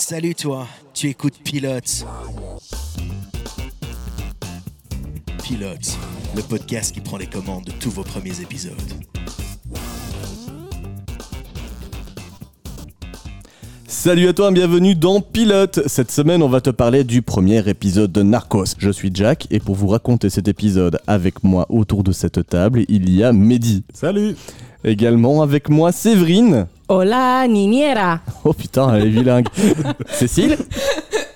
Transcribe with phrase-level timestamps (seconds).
[0.00, 2.06] Salut toi, tu écoutes Pilote.
[5.44, 5.98] Pilote,
[6.34, 8.80] le podcast qui prend les commandes de tous vos premiers épisodes.
[14.00, 15.80] Salut à toi, bienvenue dans Pilote.
[15.84, 18.64] Cette semaine, on va te parler du premier épisode de Narcos.
[18.78, 22.86] Je suis Jack et pour vous raconter cet épisode avec moi autour de cette table,
[22.88, 23.84] il y a Mehdi.
[23.92, 24.36] Salut
[24.84, 26.66] Également avec moi, Séverine.
[26.88, 28.20] Hola, niñera.
[28.42, 29.48] Oh putain, elle est bilingue.
[30.08, 30.56] Cécile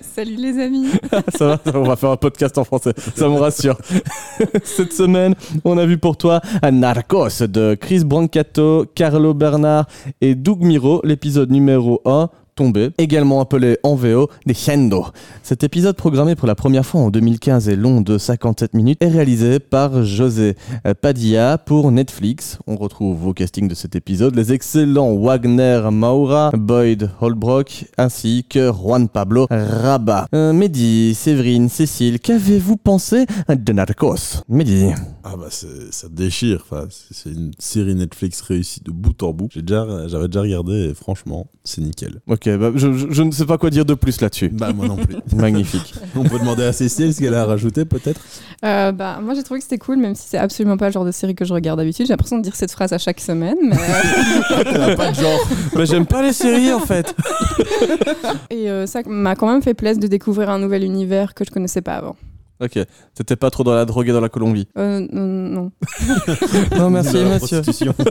[0.01, 0.87] Salut les amis.
[1.37, 3.77] Ça va, on va faire un podcast en français, ça me rassure.
[4.63, 5.35] Cette semaine,
[5.65, 9.87] on a vu pour toi Narcos de Chris Brancato, Carlo Bernard
[10.21, 15.07] et Doug Miro, l'épisode numéro 1 tombé, également appelé en VO Descendo.
[15.43, 19.09] Cet épisode programmé pour la première fois en 2015 et long de 57 minutes est
[19.09, 20.55] réalisé par José
[21.01, 22.57] Padilla pour Netflix.
[22.65, 28.71] On retrouve au casting de cet épisode les excellents Wagner Maura, Boyd Holbrook ainsi que
[28.71, 30.27] Juan Pablo Rabat.
[30.33, 34.43] Euh, Mehdi, Séverine, Cécile, qu'avez-vous pensé de Narcos?
[34.47, 34.91] Mehdi
[35.23, 39.49] Ah bah ça déchire, enfin, c'est une série Netflix réussie de bout en bout.
[39.51, 42.21] J'ai déjà, J'avais déjà regardé et franchement, c'est nickel.
[42.27, 44.49] Ok, bah, je, je- je ne sais pas quoi dire de plus là-dessus.
[44.49, 45.15] Bah moi non plus.
[45.35, 45.93] Magnifique.
[46.15, 48.19] On peut demander à Cécile ce qu'elle a rajouté peut-être
[48.63, 51.05] Euh, bah, moi j'ai trouvé que c'était cool, même si c'est absolument pas le genre
[51.05, 52.05] de série que je regarde d'habitude.
[52.07, 53.57] J'ai l'impression de dire cette phrase à chaque semaine.
[53.61, 55.39] mais, euh, pas de genre.
[55.75, 57.13] bah, j'aime pas les séries en fait.
[58.49, 61.51] et euh, ça m'a quand même fait plaisir de découvrir un nouvel univers que je
[61.51, 62.15] connaissais pas avant.
[62.61, 62.79] Ok,
[63.13, 64.67] t'étais pas trop dans la drogue et dans la Colombie.
[64.77, 65.71] Euh, non, non.
[66.77, 67.61] Non, merci la monsieur.
[67.61, 67.93] prostitution.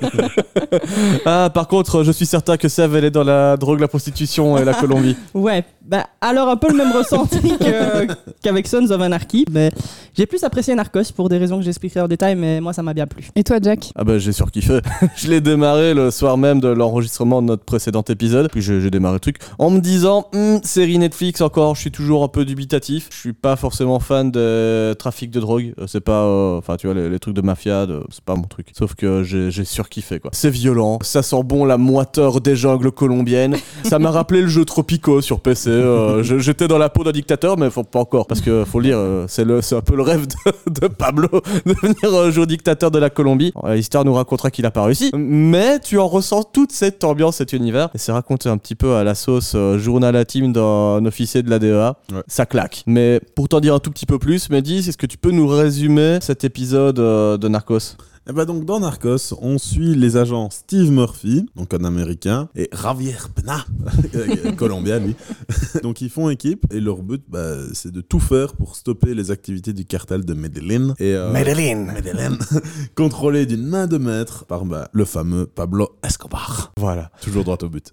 [1.27, 4.59] Ah, par contre, je suis certain que Sève, elle est dans la drogue, la prostitution
[4.59, 5.17] et la Colombie.
[5.35, 8.07] Ouais, bah alors un peu le même ressenti que-
[8.43, 9.71] qu'avec Sons of Anarchy, mais
[10.17, 12.95] j'ai plus apprécié Narcos pour des raisons que j'expliquerai en détail, mais moi ça m'a
[12.95, 13.29] bien plu.
[13.37, 13.91] Et toi, Jack?
[13.97, 14.81] Ah bah j'ai surkiffé.
[15.17, 18.49] je l'ai démarré le soir même de l'enregistrement de notre précédent épisode.
[18.51, 21.91] Puis j'ai j'ai démarré le truc en me disant, Hmm, série Netflix encore, je suis
[21.93, 23.09] toujours un peu dubitatif.
[23.13, 25.73] Je suis pas forcément fan de trafic de drogue.
[25.79, 28.35] Euh, C'est pas, euh, enfin tu vois, les, les trucs de mafia, de- c'est pas
[28.35, 28.69] mon truc.
[28.77, 30.31] Sauf que j'ai surkiffé quoi.
[30.35, 33.57] C'est violent, ça sent bon la moiteur des jungles colombiennes.
[33.85, 35.71] ça m'a rappelé le jeu Tropico sur PC.
[35.71, 38.27] euh, J'étais dans la peau d'un dictateur, mais faut pas encore.
[38.27, 38.99] Parce que faut le dire,
[39.29, 41.29] c'est le- c'est un peu le rêve de, de Pablo
[41.67, 43.53] de devenir un jour dictateur de la Colombie.
[43.69, 47.53] L'histoire nous racontera qu'il a pas réussi, mais tu en ressens toute cette ambiance, cet
[47.53, 47.89] univers.
[47.95, 51.59] Et c'est raconté un petit peu à la sauce journal intime d'un officier de la
[51.59, 51.95] DEA.
[52.13, 52.23] Ouais.
[52.27, 52.83] Ça claque.
[52.87, 55.47] Mais pour t'en dire un tout petit peu plus, Mehdi, est-ce que tu peux nous
[55.47, 57.97] résumer cet épisode euh, de Narcos?
[58.27, 62.71] Et bah donc dans Narcos, on suit les agents Steve Murphy, donc un américain, et
[62.73, 63.67] Javier Pena,
[64.15, 65.15] euh, colombien lui.
[65.83, 69.31] donc ils font équipe et leur but bah, c'est de tout faire pour stopper les
[69.31, 70.95] activités du cartel de Medellín.
[70.99, 71.93] Et, euh, Medellín.
[71.93, 72.39] Medellín,
[72.95, 76.73] contrôlé d'une main de maître par bah, le fameux Pablo Escobar.
[76.79, 77.11] Voilà.
[77.21, 77.93] Toujours droit au but.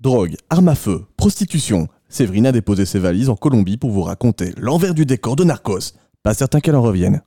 [0.00, 1.88] Drogue, armes à feu, prostitution.
[2.14, 5.94] Séverine a déposé ses valises en Colombie pour vous raconter l'envers du décor de Narcos.
[6.22, 7.22] Pas certain qu'elle en revienne.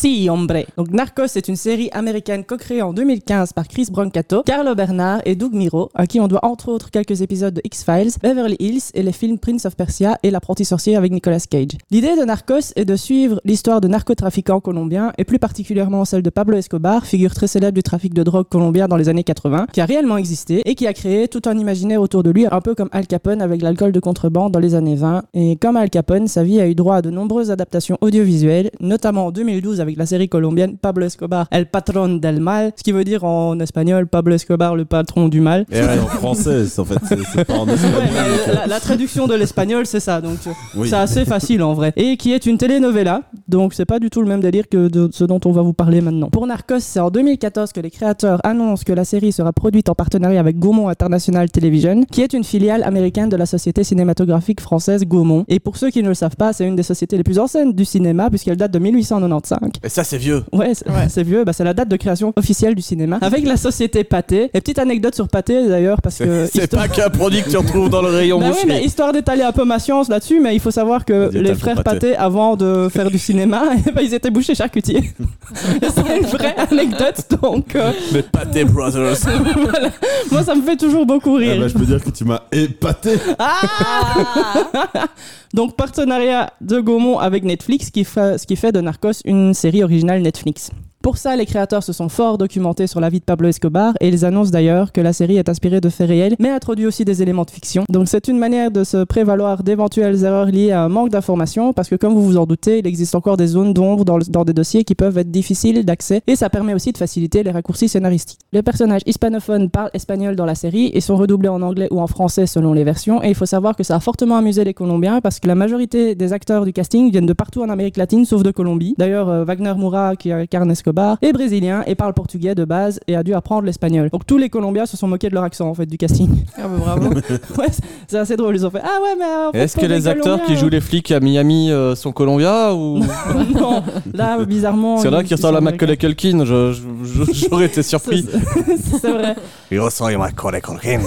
[0.00, 0.64] Si, hombre.
[0.76, 5.34] Donc Narcos est une série américaine co-créée en 2015 par Chris Brancato, Carlo Bernard et
[5.34, 9.02] Doug Miro, à qui on doit entre autres quelques épisodes de X-Files, Beverly Hills et
[9.02, 11.70] les films Prince of Persia et L'apprenti sorcier avec Nicolas Cage.
[11.90, 16.30] L'idée de Narcos est de suivre l'histoire de narcotrafiquants colombiens et plus particulièrement celle de
[16.30, 19.80] Pablo Escobar, figure très célèbre du trafic de drogue colombien dans les années 80, qui
[19.80, 22.76] a réellement existé et qui a créé tout un imaginaire autour de lui, un peu
[22.76, 25.24] comme Al Capone avec l'alcool de contrebande dans les années 20.
[25.34, 29.26] Et comme Al Capone, sa vie a eu droit à de nombreuses adaptations audiovisuelles, notamment
[29.26, 33.04] en 2012 avec la série colombienne Pablo Escobar, El Patron del Mal, ce qui veut
[33.04, 35.66] dire en espagnol Pablo Escobar, le patron du mal.
[35.70, 36.98] Et c'est en français, en fait,
[37.34, 37.98] c'est pas en espagnol.
[37.98, 40.88] Ouais, euh, la, la traduction de l'espagnol, c'est ça, donc euh, oui.
[40.88, 41.92] c'est assez facile en vrai.
[41.96, 45.08] Et qui est une telenovela, donc c'est pas du tout le même délire que de
[45.12, 46.28] ce dont on va vous parler maintenant.
[46.30, 49.94] Pour Narcos, c'est en 2014 que les créateurs annoncent que la série sera produite en
[49.94, 55.04] partenariat avec Gaumont International Television, qui est une filiale américaine de la société cinématographique française
[55.04, 55.44] Gaumont.
[55.48, 57.72] Et pour ceux qui ne le savent pas, c'est une des sociétés les plus anciennes
[57.72, 59.58] du cinéma, puisqu'elle date de 1895.
[59.84, 60.42] Et ça, c'est vieux.
[60.52, 60.72] Ouais,
[61.08, 64.50] c'est vieux, bah, c'est la date de création officielle du cinéma, avec la société Pathé.
[64.54, 66.46] Et petite anecdote sur Pathé d'ailleurs, parce que...
[66.52, 69.12] C'est histoire- pas qu'un produit que tu retrouves dans le rayon bah oui, mais histoire
[69.12, 71.98] d'étaler un peu ma science là-dessus, mais il faut savoir que les frères pâté.
[72.12, 74.98] Pathé, avant de faire du cinéma, eh ben, ils étaient bouchers charcutiers.
[75.82, 79.16] Et c'est une vraie anecdote, donc euh, Mais pas tes brothers.
[79.56, 79.90] voilà.
[80.30, 81.60] moi ça me fait toujours beaucoup Ah rire.
[81.60, 83.14] bah, je peux dire que tu m'as épaté.
[83.38, 85.06] Ah
[85.54, 89.67] donc partenariat de Gaumont avec Netflix, qui fait, ce qui fait de Narcos une série
[89.82, 90.70] originale Netflix.
[91.02, 94.08] Pour ça, les créateurs se sont fort documentés sur la vie de Pablo Escobar et
[94.08, 97.22] ils annoncent d'ailleurs que la série est inspirée de faits réels, mais introduit aussi des
[97.22, 97.84] éléments de fiction.
[97.88, 101.88] Donc c'est une manière de se prévaloir d'éventuelles erreurs liées à un manque d'informations, parce
[101.88, 104.82] que comme vous vous en doutez, il existe encore des zones d'ombre dans, des dossiers
[104.82, 108.40] qui peuvent être difficiles d'accès, et ça permet aussi de faciliter les raccourcis scénaristiques.
[108.52, 112.08] Les personnages hispanophones parlent espagnol dans la série et sont redoublés en anglais ou en
[112.08, 115.20] français selon les versions, et il faut savoir que ça a fortement amusé les Colombiens,
[115.20, 118.42] parce que la majorité des acteurs du casting viennent de partout en Amérique latine, sauf
[118.42, 118.94] de Colombie.
[118.98, 120.87] D'ailleurs, euh, Wagner Moura, qui incarne Escobar,
[121.22, 124.08] est brésilien et parle portugais de base et a dû apprendre l'espagnol.
[124.10, 126.44] Donc tous les Colombiens se sont moqués de leur accent en fait du casting.
[126.56, 127.10] Ah bah bravo.
[127.58, 127.66] ouais,
[128.08, 128.56] c'est- assez drôle.
[128.56, 129.24] Ils ont fait Ah ouais, mais.
[129.48, 132.72] en fait, Est-ce que les acteurs qui jouent les flics à Miami euh, sont colombiens
[132.72, 132.98] ou
[133.54, 133.82] non,
[134.14, 134.98] là, bizarrement.
[134.98, 138.26] C'est là qui ressemble à Macaulay Culkin, j'aurais été surpris.
[138.66, 139.34] C'est c'est vrai.
[139.70, 141.00] Il ressemble à Macaulay Culkin.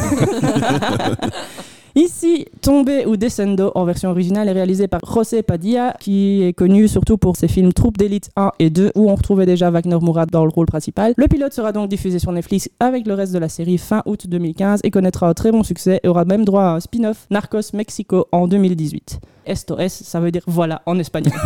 [1.95, 6.87] Ici, Tombé ou Descendo en version originale est réalisé par José Padilla, qui est connu
[6.87, 10.25] surtout pour ses films Troupe d'élite 1 et 2, où on retrouvait déjà Wagner Moura
[10.25, 11.13] dans le rôle principal.
[11.17, 14.27] Le pilote sera donc diffusé sur Netflix avec le reste de la série fin août
[14.27, 17.73] 2015 et connaîtra un très bon succès et aura même droit à un spin-off Narcos
[17.73, 19.19] Mexico en 2018.
[19.43, 21.33] Esto es, ça veut dire voilà en espagnol.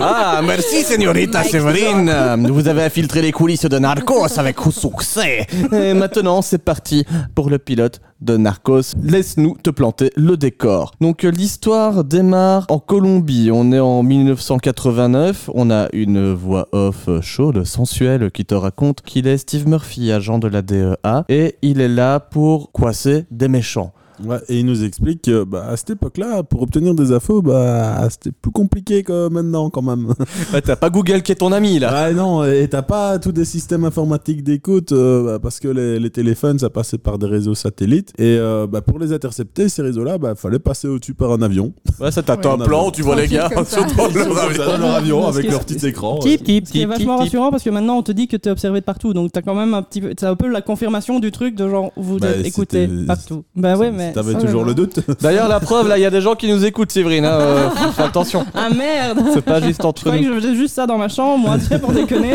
[0.00, 2.12] Ah, merci, señorita Séverine.
[2.50, 5.46] Vous avez infiltré les coulisses de Narcos avec succès.
[5.72, 7.04] Et maintenant, c'est parti
[7.34, 8.94] pour le pilote de Narcos.
[9.02, 10.92] Laisse-nous te planter le décor.
[11.00, 13.50] Donc, euh, l'histoire démarre en Colombie.
[13.52, 15.50] On est en 1989.
[15.54, 20.38] On a une voix off chaude, sensuelle, qui te raconte qu'il est Steve Murphy, agent
[20.38, 23.92] de la DEA, et il est là pour coincer des méchants.
[24.26, 28.08] Ouais, et il nous explique que bah, à cette époque-là, pour obtenir des infos, bah,
[28.10, 30.12] c'était plus compliqué que maintenant quand même.
[30.52, 31.90] Ouais, T'as pas Google qui est ton ami, là.
[31.94, 35.98] Ah non, et t'as pas tous des systèmes informatiques d'écoute euh, bah, parce que les,
[35.98, 39.82] les téléphones ça passait par des réseaux satellites et euh, bah, pour les intercepter ces
[39.82, 41.72] réseaux-là, bah fallait passer au-dessus par un avion.
[42.00, 43.64] Ouais, ça t'as Ouais, un plan où tu vois les gars ça.
[43.64, 44.78] sur leur avion.
[44.78, 46.18] leur avion avec leur c'est- petit écran.
[46.18, 48.28] Keep, keep, Ce qui est Keep, vachement keep, rassurant parce que maintenant on te dit
[48.28, 49.12] que tu es observé de partout.
[49.14, 50.12] Donc t'as quand même un petit peu.
[50.18, 53.44] C'est un peu la confirmation du truc de genre vous Bah, êtes écouté partout.
[53.56, 54.11] Bah ouais, mais.
[54.12, 55.00] T'avais toujours le doute.
[55.20, 57.24] D'ailleurs, la preuve, là, il y a des gens qui nous écoutent, Séverine.
[57.24, 58.44] hein, euh, fais attention.
[58.54, 60.28] Ah merde C'est pas juste Je entre croyais nous.
[60.28, 62.32] que je faisais juste ça dans ma chambre, moi, tu sais, pour déconner.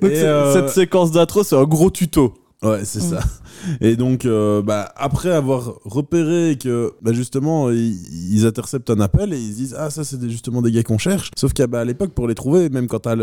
[0.00, 2.34] Donc, euh, Cette séquence d'intro, c'est un gros tuto.
[2.60, 3.20] Ouais, c'est ça.
[3.80, 9.32] Et donc, euh, bah, après avoir repéré que bah, justement ils, ils interceptent un appel
[9.32, 11.30] et ils se disent ah ça c'est justement des gars qu'on cherche.
[11.36, 13.14] Sauf qu'à bah, l'époque pour les trouver, même quand t'as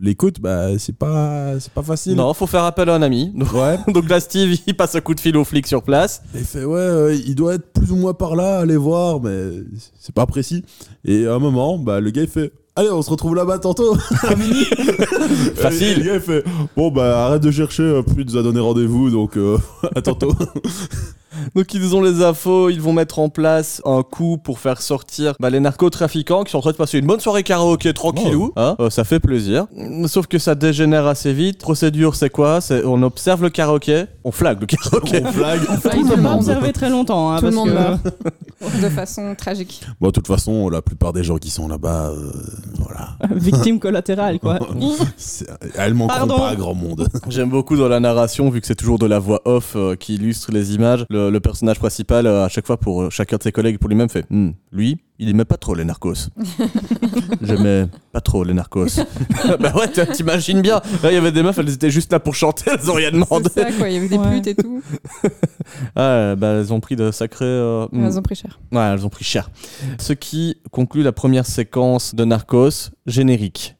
[0.00, 2.14] l'écoute, bah c'est pas c'est pas facile.
[2.14, 3.32] Non, faut faire appel à un ami.
[3.34, 3.78] Donc, Ouais.
[3.92, 6.22] donc là, Steve, il passe un coup de fil au flic sur place.
[6.34, 9.20] Et il fait ouais, euh, il doit être plus ou moins par là, allez voir,
[9.20, 9.50] mais
[9.98, 10.64] c'est pas précis.
[11.04, 13.94] Et à un moment, bah le gars il fait Allez, on se retrouve là-bas tantôt.
[15.56, 15.88] Facile.
[15.88, 16.42] Et le gars il fait
[16.74, 19.58] Bon, bah arrête de chercher, euh, puis il nous a donné rendez-vous, donc euh,
[19.94, 20.32] à tantôt.
[21.54, 25.34] Donc ils ont les infos, ils vont mettre en place un coup pour faire sortir
[25.40, 28.52] bah, les narcotrafiquants qui sont en train de passer une bonne soirée karaoké tranquillou.
[28.56, 29.66] Hein Euh, ça fait plaisir.
[30.06, 31.58] Sauf que ça dégénère assez vite.
[31.60, 32.60] Procédure, c'est quoi?
[32.60, 35.22] C'est on observe le karaoké, on flague le karaoké.
[35.24, 35.60] on flag.
[35.60, 36.38] Tout Il le faut pas monde.
[36.40, 37.32] observer très longtemps.
[37.32, 38.00] Hein, Tout le parce monde que- meurt.
[38.80, 39.80] De façon tragique.
[40.00, 42.30] Bon, de toute façon, la plupart des gens qui sont là-bas, euh,
[42.78, 43.16] voilà.
[43.34, 44.60] Victime collatérale, quoi.
[45.76, 46.36] Elles manqueront Pardon.
[46.38, 47.08] pas à grand monde.
[47.28, 50.14] J'aime beaucoup dans la narration, vu que c'est toujours de la voix off euh, qui
[50.14, 51.04] illustre les images.
[51.10, 53.88] Le, le personnage principal, euh, à chaque fois pour euh, chacun de ses collègues, pour
[53.88, 56.28] lui-même, fait Hmm, lui, il aimait pas trop les narcos.
[57.42, 58.86] J'aimais pas trop les narcos.
[59.60, 60.80] bah ouais, t'imagines bien.
[61.02, 63.10] Là, il y avait des meufs, elles étaient juste là pour chanter, elles ont rien
[63.10, 63.48] demandé.
[63.52, 63.88] C'est ça, quoi.
[63.88, 64.30] Il y avait des Ouais.
[64.30, 64.82] putes et tout.
[65.96, 67.44] Ah, bah, elles ont pris de sacrés.
[67.44, 68.04] euh, hmm.
[68.04, 68.60] Elles ont pris cher.
[68.72, 69.50] Ouais, elles ont pris cher.
[69.98, 73.76] Ce qui conclut la première séquence de Narcos, générique.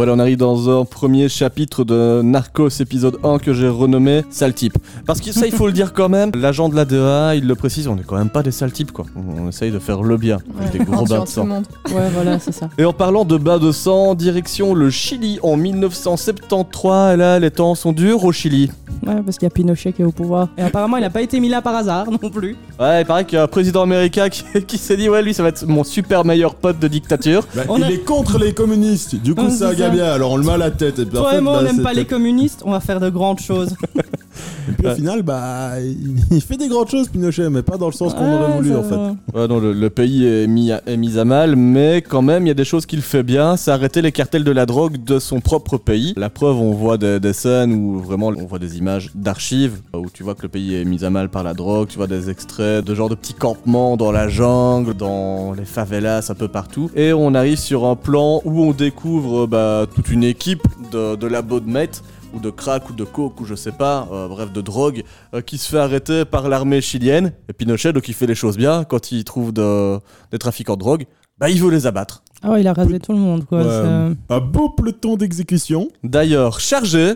[0.00, 4.54] Voilà, on arrive dans un premier chapitre de Narcos épisode 1 que j'ai renommé Sale
[4.54, 4.78] type.
[5.04, 7.54] Parce que ça, il faut le dire quand même, l'agent de la DEA, il le
[7.54, 9.04] précise, on est quand même pas des sales types quoi.
[9.14, 11.46] On, on essaye de faire le bien, avec des gros bains de sang.
[11.46, 12.70] Ouais, voilà, c'est ça.
[12.78, 17.50] Et en parlant de bas de sang, direction le Chili en 1973, et là les
[17.50, 18.70] temps sont durs au Chili.
[19.06, 20.48] Ouais, parce qu'il y a Pinochet qui est au pouvoir.
[20.56, 22.56] Et apparemment, il n'a pas été mis là par hasard non plus.
[22.78, 25.34] Ouais, il paraît qu'il y a un président américain qui, qui s'est dit ouais lui
[25.34, 27.46] ça va être mon super meilleur pote de dictature.
[27.54, 29.74] Bah, On il a- est contre les communistes, du coup ça ça.
[29.90, 30.98] Bien, alors on le met à la tête.
[30.98, 32.80] Et puis, en Toi fait, et moi, on n'aime c'est- pas les communistes, on va
[32.80, 33.74] faire de grandes choses.
[34.68, 35.72] Et puis au final, bah,
[36.30, 38.74] il fait des grandes choses, Pinochet, mais pas dans le sens qu'on Ouais, aurait voulu
[38.76, 38.94] en fait.
[38.94, 39.14] va.
[39.34, 42.44] Ouais, non, le, le pays est mis, à, est mis à mal, mais quand même,
[42.44, 43.56] il y a des choses qu'il fait bien.
[43.56, 46.14] C'est arrêter les cartels de la drogue de son propre pays.
[46.16, 50.06] La preuve, on voit des, des scènes où vraiment on voit des images d'archives, où
[50.12, 51.88] tu vois que le pays est mis à mal par la drogue.
[51.88, 56.26] Tu vois des extraits de genre de petits campements dans la jungle, dans les favelas,
[56.30, 56.90] un peu partout.
[56.94, 61.26] Et on arrive sur un plan où on découvre bah, toute une équipe de, de
[61.26, 62.02] labos de meth
[62.34, 65.02] ou de crack ou de coke ou je sais pas, euh, bref de drogue,
[65.34, 67.32] euh, qui se fait arrêter par l'armée chilienne.
[67.48, 69.98] Et Pinochet, donc il fait les choses bien, quand il trouve de-
[70.30, 71.06] des trafiquants de drogue,
[71.38, 72.22] bah il veut les abattre.
[72.42, 73.62] Ah ouais, il a rasé tout le monde, quoi.
[73.62, 75.88] Ouais, Un beau peloton d'exécution.
[76.04, 77.14] D'ailleurs, chargé,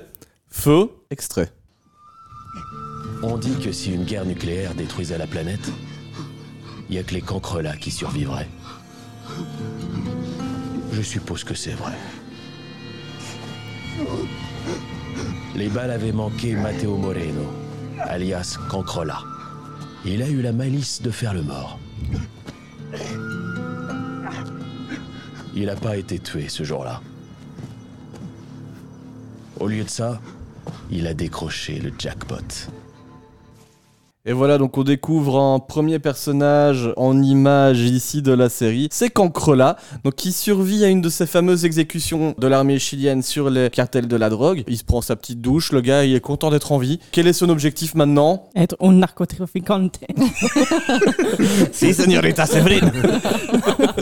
[0.49, 1.51] feu, extrait.
[3.23, 5.71] On dit que si une guerre nucléaire détruisait la planète,
[6.91, 8.49] il y a que les cancrelats qui survivraient.
[10.93, 11.93] Je suppose que c'est vrai.
[15.55, 17.47] Les balles avaient manqué Matteo Moreno,
[18.01, 19.21] alias Cancrola.
[20.05, 21.79] Il a eu la malice de faire le mort.
[25.55, 27.01] Il n'a pas été tué ce jour-là.
[29.61, 30.21] Au lieu de ça,
[30.91, 32.69] il a décroché le jackpot.
[34.27, 38.89] Et voilà, donc on découvre un premier personnage en image ici de la série.
[38.91, 43.51] C'est Cancrela, donc qui survit à une de ces fameuses exécutions de l'armée chilienne sur
[43.51, 44.65] les cartels de la drogue.
[44.67, 47.01] Il se prend sa petite douche, le gars il est content d'être en vie.
[47.13, 48.47] Quel est son objectif maintenant?
[48.57, 50.01] Être un narcotraficante.
[51.73, 52.91] Si, señorita Séverine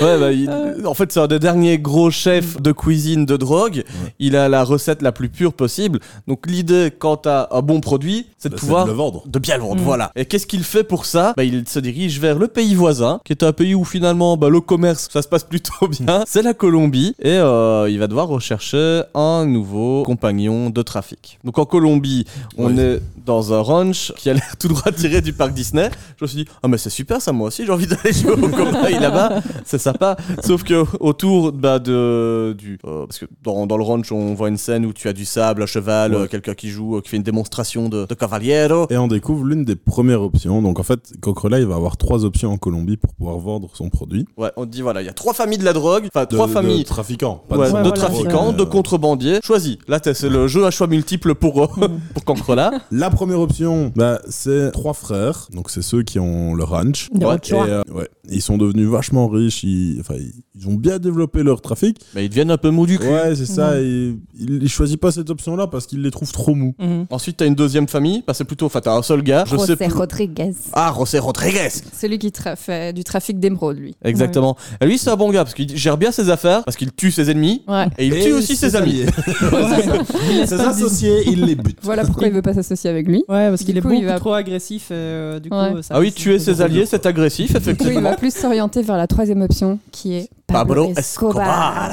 [0.00, 3.84] Ouais, bah, il- en fait, c'est un des derniers gros chefs de cuisine de drogue.
[4.18, 6.00] Il a la recette la plus pure possible.
[6.28, 9.22] Donc, l'idée, quand t'as un bon produit, c'est de Bah, c'est pouvoir de le vendre.
[9.26, 9.84] de bien le vendre, Mm.
[9.84, 10.12] voilà.
[10.16, 11.32] Et qu'est-ce qu'il fait pour ça?
[11.36, 14.48] Bah, Il se dirige vers le pays voisin, qui est un pays où finalement bah,
[14.48, 16.24] le commerce, ça se passe plutôt bien.
[16.26, 17.14] C'est la Colombie.
[17.20, 21.38] Et euh, il va devoir rechercher un nouveau compagnon de trafic.
[21.44, 22.24] Donc en Colombie,
[22.58, 25.88] on est dans un ranch qui a l'air tout droit tiré du parc Disney.
[26.18, 28.32] Je me suis dit, ah mais c'est super ça, moi aussi j'ai envie d'aller jouer
[28.32, 29.40] au cobaye là-bas.
[29.64, 30.16] C'est sympa.
[30.44, 32.78] Sauf que autour bah, de, du...
[32.86, 35.24] euh, parce que dans, dans le ranch, on voit une scène où tu as du
[35.24, 36.20] sable, un cheval, Ouais.
[36.22, 38.86] euh, quelqu'un qui joue, euh, qui fait une démonstration de, de cavaliero.
[38.90, 40.60] Et on découvre l'une des premières options.
[40.62, 43.88] Donc en fait, Coquerel, il va avoir trois options en Colombie pour pouvoir vendre son
[43.90, 44.26] produit.
[44.36, 46.34] Ouais, on te dit voilà, il y a trois familles de la drogue, enfin De-
[46.34, 47.42] trois de familles trafiquants.
[47.48, 49.40] pas ouais, de, Ouais, de voilà, trafiquants, de contrebandiers.
[49.42, 49.76] Choisis.
[49.88, 51.66] Là, c'est le jeu à choix multiples pour euh,
[52.14, 52.70] pour Cancrela.
[52.90, 55.48] La première option, bah, c'est trois frères.
[55.52, 57.10] Donc c'est ceux qui ont le ranch.
[57.12, 59.62] De Ouais, Et, euh, ouais, ils sont devenus vachement riches.
[59.64, 61.98] Ils, enfin, ils, ils ont bien développé leur trafic.
[62.14, 63.06] Mais ils deviennent un peu mous du cul.
[63.08, 63.80] Ouais, c'est ça.
[63.80, 66.74] Et il, il choisit pas cette option-là parce qu'il les trouve trop mous.
[66.78, 67.06] Mhm.
[67.10, 68.22] Ensuite, t'as une deuxième famille.
[68.26, 69.44] Bah, c'est plutôt, enfin, t'as un seul gars.
[69.46, 69.92] Je sais José plus.
[69.94, 70.52] Rodriguez.
[70.72, 71.68] Ah, José Rodriguez.
[71.98, 73.94] Celui qui tra- fait du trafic d'émeraude, lui.
[74.04, 74.56] Exactement.
[74.80, 77.10] Et lui, c'est un bon gars parce qu'il gère bien ses affaires, parce qu'il tue
[77.10, 77.86] ses ennemis Ouais.
[77.98, 79.02] et il tue aussi ses amis.
[80.46, 81.78] ses associés, il les bute.
[81.82, 83.24] Voilà pourquoi il veut pas s'associer avec lui.
[83.28, 84.88] Ouais, parce qu'il est coup, beaucoup il va- trop agressif.
[84.90, 85.72] euh, du Ouais.
[85.72, 88.10] coup, ça Ah oui, tuer ses alliés, c'est agressif, Du coup, il effectivement.
[88.10, 91.92] va plus s'orienter vers la troisième option, qui est Pablo, Escobar.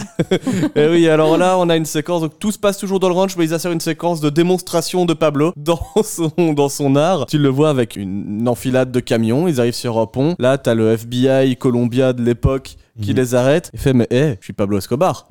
[0.76, 3.16] Et oui, alors là, on a une séquence, donc tout se passe toujours dans le
[3.16, 7.26] ranch, mais ils assurent une séquence de démonstration de Pablo dans son, dans son art.
[7.28, 10.36] Tu le vois avec une enfilade de camions, ils arrivent sur un pont.
[10.38, 13.16] Là, t'as le FBI Columbia de l'époque qui Mhm.
[13.16, 13.72] les arrête.
[13.74, 15.28] Il fait, mais hé, je suis Pablo Escobar.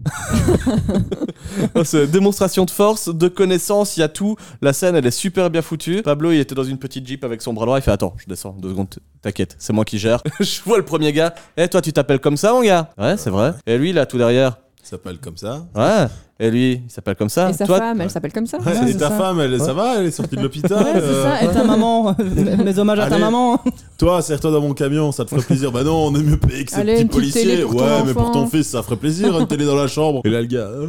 [1.74, 4.36] Non, C'est démonstration de force, de connaissance, il y a tout.
[4.62, 6.00] La scène, elle est super bien foutue.
[6.02, 7.78] Pablo, il était dans une petite jeep avec son bras droit.
[7.78, 8.88] Il fait Attends, je descends deux secondes,
[9.20, 10.22] t'inquiète, c'est moi qui gère.
[10.40, 11.34] je vois le premier gars.
[11.58, 12.88] Eh, toi, tu t'appelles comme ça, mon gars?
[12.98, 13.54] Ouais, c'est vrai.
[13.66, 14.56] Et lui, là, tout derrière.
[14.82, 15.66] Il s'appelle comme ça.
[15.74, 16.06] Ouais.
[16.42, 17.50] Et lui, il s'appelle comme ça.
[17.50, 18.56] Et sa Toi, femme, elle s'appelle comme ça.
[18.58, 19.14] Ouais, et c'est ta ça.
[19.16, 21.44] femme, elle, ça va Elle est sortie de l'hôpital Ouais, c'est euh, ça.
[21.44, 22.16] Et ta maman.
[22.64, 23.60] Mes hommages à ta maman.
[23.98, 25.70] Toi, serre-toi dans mon camion, ça te ferait plaisir.
[25.70, 27.80] bah non, on est mieux payé que ces Allez, petits une petite télé policiers.
[27.84, 30.22] ouais, mais pour ton fils, ça ferait plaisir, une télé dans la chambre.
[30.24, 30.60] Et là, le gars.
[30.60, 30.86] euh,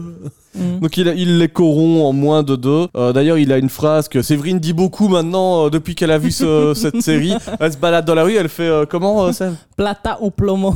[0.82, 2.88] Donc il, il les corrompt en moins de deux.
[2.96, 6.18] Euh, D'ailleurs, il a une phrase que Séverine dit beaucoup maintenant euh, depuis qu'elle a
[6.18, 7.34] vu ce- cette série.
[7.60, 9.54] Elle se balade dans la rue, elle fait euh, comment euh, Seb?
[9.76, 10.74] Plata ou plomo.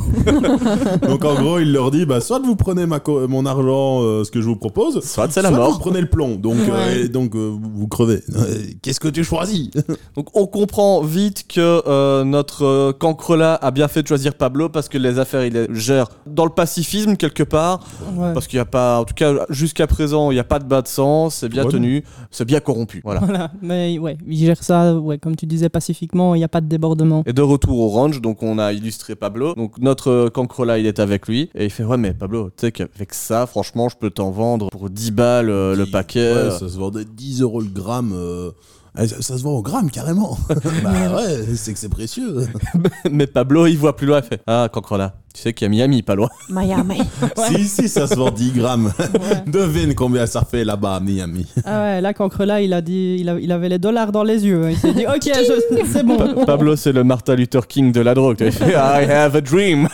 [1.08, 4.30] Donc en gros, il leur dit bah, soit vous prenez ma mon argent, euh, ce
[4.30, 5.04] que je vous propose.
[5.04, 5.72] Soit c'est la soit mort.
[5.72, 8.20] Vous prenez le plomb, donc, euh, donc euh, vous crevez.
[8.82, 9.70] Qu'est-ce que tu choisis
[10.16, 14.68] Donc on comprend vite que euh, notre euh, cancrelat a bien fait de choisir Pablo
[14.68, 17.86] parce que les affaires il les gère dans le pacifisme quelque part.
[18.14, 18.32] Ouais.
[18.32, 20.64] Parce qu'il n'y a pas, en tout cas jusqu'à présent, il n'y a pas de
[20.64, 23.00] bas de sang, c'est bien Ouais, tenu, c'est bien corrompu.
[23.04, 23.20] Voilà.
[23.20, 26.60] Voilà, mais ouais, il gère ça, ouais, comme tu disais, pacifiquement, il n'y a pas
[26.60, 27.22] de débordement.
[27.26, 29.54] Et de retour au range, donc on a illustré Pablo.
[29.54, 31.50] Donc notre cancrelat, il est avec lui.
[31.54, 34.55] Et il fait Ouais, mais Pablo, tu sais qu'avec ça, franchement, je peux t'en vendre
[34.58, 36.32] pour 10 balles euh, le paquet.
[36.32, 38.12] Ouais, ça se vendait 10 euros le gramme.
[38.14, 38.50] euh,
[38.98, 40.38] eh, Ça, ça se vend au gramme carrément.
[40.82, 42.48] bah ouais, c'est que c'est précieux.
[43.10, 44.20] mais Pablo, il voit plus loin.
[44.22, 46.28] Il fait Ah, cancrelat, tu sais qu'il y a Miami, pas loin.
[46.48, 46.98] Miami.
[47.48, 48.90] Si, si, ça se vend 10 grammes.
[49.46, 51.46] Devine combien ça fait là-bas à Miami.
[51.64, 54.46] Ah ouais, là, Cancrela, il a dit, il, a- il avait les dollars dans les
[54.46, 54.70] yeux.
[54.70, 56.44] Il s'est dit, ok, je- c'est bon.
[56.46, 58.40] Pablo, c'est le Martin Luther King de la drogue.
[58.40, 59.88] I have a dream.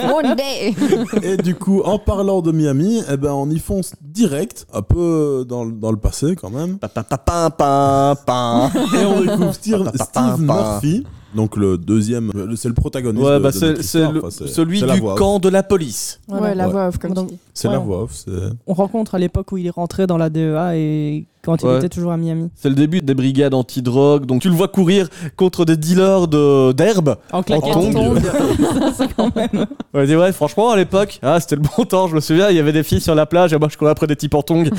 [0.00, 0.74] One day.
[1.22, 5.44] Et du coup, en parlant de Miami, eh ben, on y fonce direct, un peu
[5.48, 6.78] dans, le- dans le passé quand même.
[6.78, 8.70] Pa, pa, pa, pa, pa, pa.
[9.00, 10.54] Et on découvre Steve, Pa, pa, pa, Steve pa.
[10.54, 13.24] Murphy, donc le deuxième, c'est le protagoniste.
[13.24, 14.12] Ouais, de- bah de c'est notre c'est histoire.
[14.12, 16.20] le- Enfin, c'est- celui c'est du camp de la police.
[16.28, 16.72] Ouais, la Ouais.
[16.72, 17.40] voix off, comme Donc, tu dis.
[17.54, 18.12] C'est la voix off.
[18.14, 18.30] c'est-
[18.66, 21.76] On rencontre à l'époque où il est rentré dans la DEA et quand il Ouais.
[21.78, 22.48] était toujours à Miami.
[22.54, 24.26] C'est le début des brigades anti-drogue.
[24.26, 27.16] Donc tu le vois courir contre des dealers de- d'herbe.
[27.32, 27.72] En claquette.
[27.72, 27.92] tongs.
[28.96, 29.66] Ça, quand même.
[30.06, 32.08] Dit ouais, franchement, à l'époque, ah, c'était le bon temps.
[32.08, 33.90] Je me souviens, il y avait des filles sur la plage et moi je courais
[33.90, 34.64] après des types en tongs.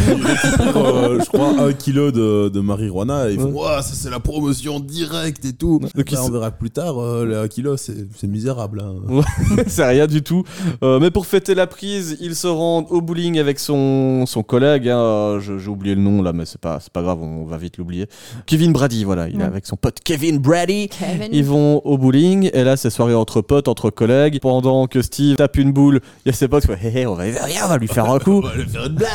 [0.75, 3.61] Euh, je crois un kilo de, de marijuana et ils font Ouais.
[3.61, 5.79] Ouah, ça c'est la promotion directe et tout.
[5.79, 8.81] Donc, Bah, on verra plus tard, euh, le un kilo c'est c'est misérable.
[8.83, 9.21] hein.
[9.67, 10.43] c'est rien du tout.
[10.83, 14.89] Euh, mais pour fêter la prise, il se rend au bowling avec son, son collègue.
[14.89, 17.57] hein, euh, J'ai oublié le nom là, mais c'est pas, c'est pas grave, on va
[17.57, 18.05] vite l'oublier.
[18.45, 19.43] Kevin Brady, voilà, il est Ouais.
[19.43, 20.87] avec son pote Kevin Brady.
[20.89, 21.29] Kevin.
[21.31, 24.39] Ils vont au bowling et là c'est soirée entre potes, entre collègues.
[24.39, 27.07] Pendant que Steve tape une boule, il y a ses potes qui font Hé hé,
[27.07, 28.37] on va rien, on va lui faire un coup.
[28.43, 29.09] On va lui faire une blague.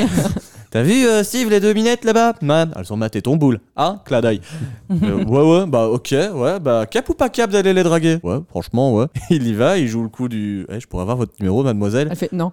[0.00, 0.06] hein.
[0.70, 2.34] T'as vu euh, Steve les deux minettes là-bas?
[2.42, 3.60] Man, elles ont maté ton boule.
[3.76, 4.40] Hein d'œil.
[5.02, 8.18] Euh, ouais ouais, bah ok, ouais, bah cap ou pas cap d'aller les draguer?
[8.22, 9.06] Ouais, franchement ouais.
[9.30, 12.06] Il y va, il joue le coup du Eh, je pourrais avoir votre numéro mademoiselle.
[12.10, 12.52] Elle fait non.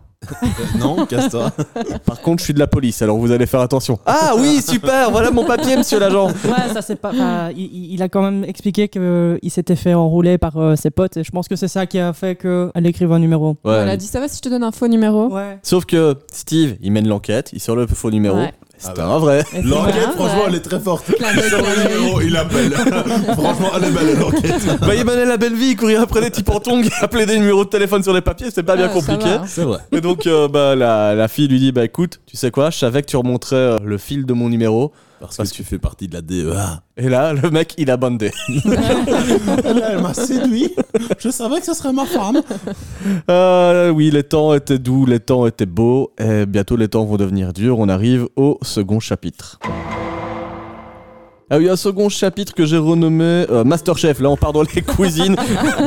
[0.79, 1.51] Non, casse-toi.
[2.05, 3.99] Par contre, je suis de la police, alors vous allez faire attention.
[4.05, 6.27] Ah oui, super, voilà mon papier monsieur l'agent.
[6.27, 7.11] Ouais, ça c'est pas.
[7.55, 11.17] il, il- il a quand même expliqué qu'il s'était fait enrouler par euh, ses potes
[11.17, 13.57] et je pense que c'est ça qui a fait qu'elle écrive un numéro.
[13.63, 13.75] Ouais.
[13.81, 15.27] Elle a dit ça va si je te donne un faux numéro?
[15.33, 15.59] Ouais.
[15.63, 18.37] Sauf que Steve, il mène l'enquête, il sort le faux numéro.
[18.37, 18.53] Ouais.
[18.83, 19.39] C'est un vrai.
[19.53, 20.43] Et c'est L'enquête, franchement, ouais.
[20.49, 21.05] elle est très forte.
[21.09, 22.71] Le numéro, il appelle.
[23.33, 24.79] franchement, elle est belle l'enquête.
[24.81, 27.63] bah, il menait la belle vie, courir après des types en tongs, appeler des numéros
[27.65, 29.29] de téléphone sur les papiers, c'était pas bien Ah, compliqué.
[29.47, 29.79] C'est vrai.
[29.91, 32.77] Et donc, euh, bah, la, la fille lui dit Bah écoute, tu sais quoi, je
[32.77, 34.91] savais que tu remonterais euh, le fil de mon numéro.
[35.23, 36.81] Parce, Parce que tu fais partie de la DEA.
[36.97, 38.29] Et là, le mec, il a bandé.
[39.63, 40.75] Elle m'a séduit.
[41.17, 42.41] Je savais que ce serait ma femme.
[43.29, 47.15] Euh, oui, les temps étaient doux, les temps étaient beaux, et bientôt les temps vont
[47.15, 47.79] devenir durs.
[47.79, 49.59] On arrive au second chapitre.
[51.49, 54.21] Ah oui, un second chapitre que j'ai renommé euh, Masterchef.
[54.21, 55.35] Là, on part dans les cuisines.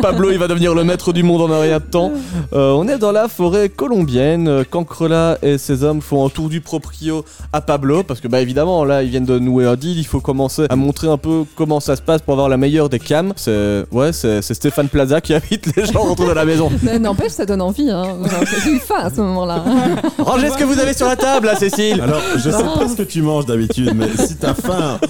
[0.02, 2.12] Pablo, il va devenir le maître du monde en un rien de temps.
[2.52, 4.48] Euh, on est dans la forêt colombienne.
[4.48, 8.02] Euh, Cancrela et ses hommes font un tour du proprio à Pablo.
[8.02, 9.98] Parce que, bah, évidemment, là, ils viennent de nouer un deal.
[9.98, 12.90] Il faut commencer à montrer un peu comment ça se passe pour avoir la meilleure
[12.90, 13.32] des cams.
[13.36, 16.70] C'est, ouais, c'est, c'est Stéphane Plaza qui invite les gens à rentrer dans la maison.
[16.82, 17.90] Mais N'empêche, ça donne envie.
[17.90, 18.18] Hein.
[18.62, 19.64] J'ai eu faim à ce moment-là.
[20.18, 22.02] Rangez ce que vous avez sur la table, là, Cécile.
[22.02, 25.00] Alors, je sais pas ce que tu manges d'habitude, mais si t'as faim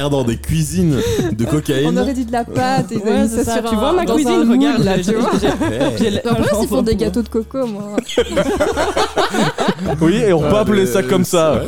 [0.00, 0.96] regardant des cuisines
[1.32, 1.98] de On cocaïne.
[1.98, 2.92] aurait dit de la pâte.
[2.92, 3.54] Ont Ouais, ça ça.
[3.60, 5.30] sur Tu vois ma dans cuisine, regarde là, tu vois.
[5.30, 7.96] Un ils font des gâteaux de coco, moi.
[10.00, 11.62] Oui, et on peut Ouais, appeler ça comme ça.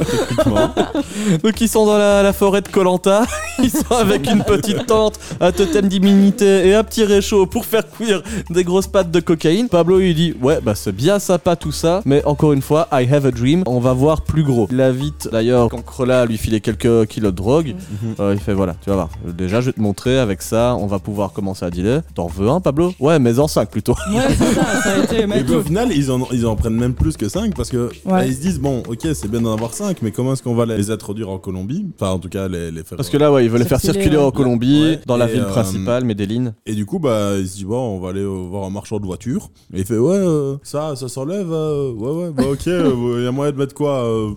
[1.42, 3.24] Donc ils sont dans la, la forêt de Colanta,
[3.62, 7.88] ils sont avec une petite tente, un totem d'immunité et un petit réchaud pour faire
[7.90, 9.68] cuire des grosses pâtes de cocaïne.
[9.68, 13.06] Pablo il dit ouais bah c'est bien sympa tout ça, mais encore une fois I
[13.12, 14.66] have a dream, on va voir plus gros.
[14.70, 17.74] Il invite d'ailleurs Cancrela à lui filer quelques kilos de drogue.
[18.20, 20.86] Euh, il fait voilà tu vas voir, déjà je vais te montrer avec ça, on
[20.86, 22.02] va pouvoir commencer à dealer.
[22.14, 22.92] T'en veux un Pablo?
[23.00, 23.92] Ouais mais en 5 plutôt.
[24.12, 25.26] Ouais, c'est ça, ça a été.
[25.26, 27.70] mais Et puis, au final, ils en, ils en prennent même plus que 5 parce
[27.70, 27.90] que Ouais.
[28.06, 30.54] bah, ils se disent bon, ok, c'est bien d'en avoir 5, mais comment est-ce qu'on
[30.54, 31.86] va les introduire en Colombie?
[31.98, 32.96] Enfin, en tout cas, les, les faire.
[32.96, 35.00] Parce que là ouais ils veulent les faire Circuler, en Colombie, Ouais.
[35.06, 36.54] dans la ville euh, principale, Medellin.
[36.66, 38.98] Et du coup, bah, il se dit, bon, on va aller euh, voir un marchand
[38.98, 39.50] de voitures.
[39.74, 41.50] Et il fait, ouais, euh, ça, ça s'enlève.
[41.52, 42.72] euh, ouais, ouais, bah, ok, il
[43.24, 44.30] y a moyen de mettre quoi euh,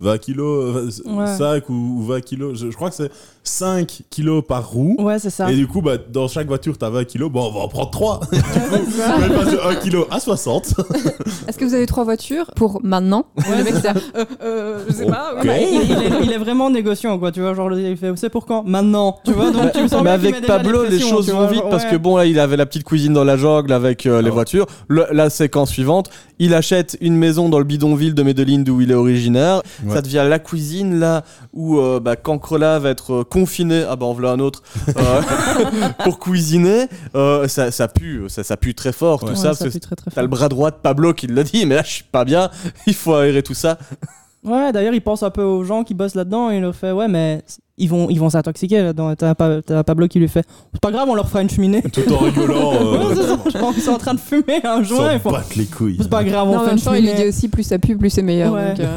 [0.00, 1.26] 20 kilos, Ouais.
[1.26, 2.58] 5 ou, ou 20 kilos.
[2.58, 3.10] Je, je crois que c'est
[3.42, 4.94] 5 kilos par roue.
[4.98, 5.50] Ouais, c'est ça.
[5.50, 7.30] Et du coup, bah, dans chaque voiture, t'as 20 kilos.
[7.30, 8.20] Bon, on va en prendre 3.
[8.32, 10.74] du coup, de 1 kilo à 60.
[11.48, 13.26] Est-ce que vous avez trois voitures pour maintenant?
[13.36, 15.32] Mec, c'est euh, euh, je sais pas.
[15.40, 15.46] Oui.
[15.46, 17.32] Bah, il, il est, il est vraiment négociant, quoi.
[17.32, 18.64] Tu vois, genre, il fait c'est pour quand?
[18.64, 19.50] Maintenant, tu vois.
[19.50, 21.90] Donc, tu sens mais avec Pablo, les choses vont vite parce ouais.
[21.90, 24.32] que bon, là, il avait la petite cuisine dans la jungle avec euh, les Ah.
[24.32, 24.66] voitures.
[24.88, 28.90] Le- la séquence suivante, il achète une maison dans le bidonville de Medellin d'où il
[28.90, 29.62] est originaire.
[29.88, 29.94] Ouais.
[29.94, 33.84] Ça devient la cuisine là où euh, bah, Cancrela va être euh, confiné.
[33.88, 34.62] Ah bah en voilà un autre
[34.96, 35.22] euh,
[36.04, 36.86] pour cuisiner.
[37.14, 39.28] Euh, ça, ça pue, ça, ça pue très fort Ouais.
[39.30, 41.42] tout Ouais, ça parce pue très, très T'as le bras droit de Pablo qui le
[41.44, 42.50] dit, mais là je suis pas bien,
[42.86, 43.78] il faut aérer tout ça.
[44.44, 46.92] Ouais, d'ailleurs, il pense un peu aux gens qui bossent là-dedans et il leur fait
[46.92, 47.42] Ouais, mais
[47.76, 49.14] ils vont ils vont s'intoxiquer là-dedans.
[49.16, 51.82] T'as t'as Pablo qui lui fait C'est pas grave, on leur fera une cheminée.
[51.82, 52.72] Tout en rigolant.
[52.80, 55.12] euh, Ouais, ils sont en train de fumer un joint.
[55.14, 55.98] Ils font battent les couilles.
[56.00, 57.28] C'est pas grave, on Non, en fait même une temps, il lui dit cheminée.
[57.28, 58.52] aussi plus ça pue, plus c'est meilleur.
[58.52, 58.74] Ouais.
[58.74, 58.96] donc, euh,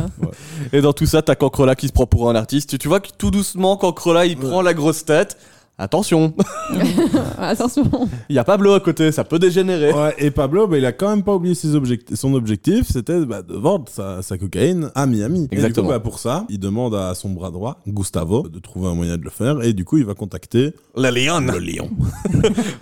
[0.73, 2.69] Et dans tout ça, t'as Cancrela qui se prend pour un artiste.
[2.69, 5.37] Tu- Tu vois que tout doucement, Cancrela il prend la grosse tête.
[5.83, 6.33] Attention,
[7.39, 7.83] Attention.
[8.29, 9.91] il y a Pablo à côté, ça peut dégénérer.
[9.91, 12.15] Ouais, et Pablo, bah, il a quand même pas oublié ses objectifs.
[12.17, 15.47] son objectif, c'était bah, de vendre sa, sa cocaïne à Miami.
[15.51, 15.87] Et Exactement.
[15.87, 18.93] du coup, bah, pour ça, il demande à son bras droit, Gustavo, de trouver un
[18.93, 19.63] moyen de le faire.
[19.63, 21.39] Et du coup, il va contacter Le lion.
[21.39, 21.89] le lion.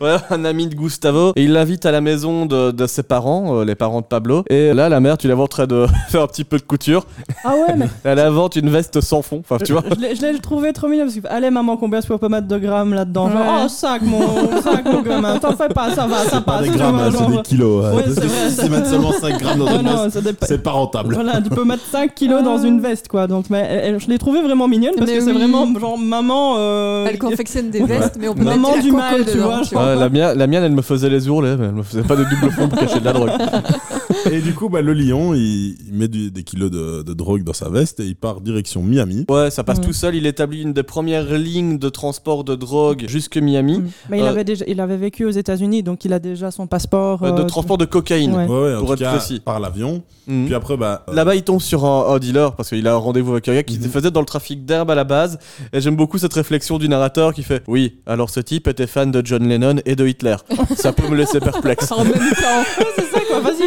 [0.02, 1.32] Ouais, un ami de Gustavo.
[1.38, 4.44] Et il l'invite à la maison de, de ses parents, euh, les parents de Pablo.
[4.50, 6.64] Et là, la mère, tu la vois en train de faire un petit peu de
[6.64, 7.06] couture.
[7.46, 9.40] Ah ouais, mais Elle invente une veste sans fond.
[9.40, 9.84] Enfin, tu vois.
[9.90, 12.48] je l'ai- je l'ai trouvé trop mignon parce que allez maman combien je peux mettre
[12.48, 12.89] de grammes?
[12.94, 16.54] Là-dedans genre oh 5 mon 5 mon gamin t'en fais pas ça va ça Pas
[16.54, 17.86] passe des tu grammes, vois, hein, genre- c'est des kilos.
[17.86, 17.96] hein.
[17.96, 20.64] Ouais, c'est vrai, ça- S'ils mettent seulement 5 grammes dans Ouais, une non, veste, c'est
[20.64, 21.14] pas rentable.
[21.16, 23.28] Voilà, tu peux mettre 5 kilos dans une veste, quoi.
[23.28, 26.56] Donc, mais elle- je l'ai trouvée vraiment mignonne parce Mais que c'est vraiment genre maman.
[26.58, 29.62] euh, Elle confectionne des vestes, mais on peut Maman mettre du la mal, tu vois,
[29.62, 29.76] tu
[30.10, 32.52] mienne, la mienne, elle me faisait les ourlets, mais elle me faisait pas de double
[32.52, 33.30] fond pour cacher de la drogue.
[34.32, 37.44] Et du coup, bah, le lion, il, il met du- des kilos de, de drogue
[37.44, 39.26] dans sa veste et il part direction Miami.
[39.30, 39.86] Ouais, ça passe Ouais.
[39.86, 40.16] tout seul.
[40.16, 43.84] Il établit une des premières lignes de transport de drogue jusque Miami.
[44.10, 46.68] Mais il, Euh, avait déjà, il avait vécu aux États-Unis, donc il a déjà son
[46.68, 47.24] passeport.
[47.24, 48.34] Euh, de euh, transport de cocaïne.
[48.36, 48.46] Ouais.
[48.48, 49.40] Ouais, ouais, en Pour tout être cas, précis.
[49.40, 50.04] par l'avion.
[50.28, 50.46] Mhm.
[50.46, 51.06] Puis après, bah.
[51.10, 53.54] euh, Là-bas, il tombe sur un, un dealer parce qu'il a un rendez-vous avec un
[53.54, 53.90] gars qui Mhm.
[53.90, 55.40] faisait dans le trafic d'herbe à la base.
[55.74, 59.12] Et j'aime beaucoup cette réflexion du narrateur qui fait Oui, alors ce type était fan
[59.12, 60.36] de John Lennon et de Hitler.
[60.76, 61.92] Ça peut me laisser perplexe.
[61.92, 62.64] En même temps.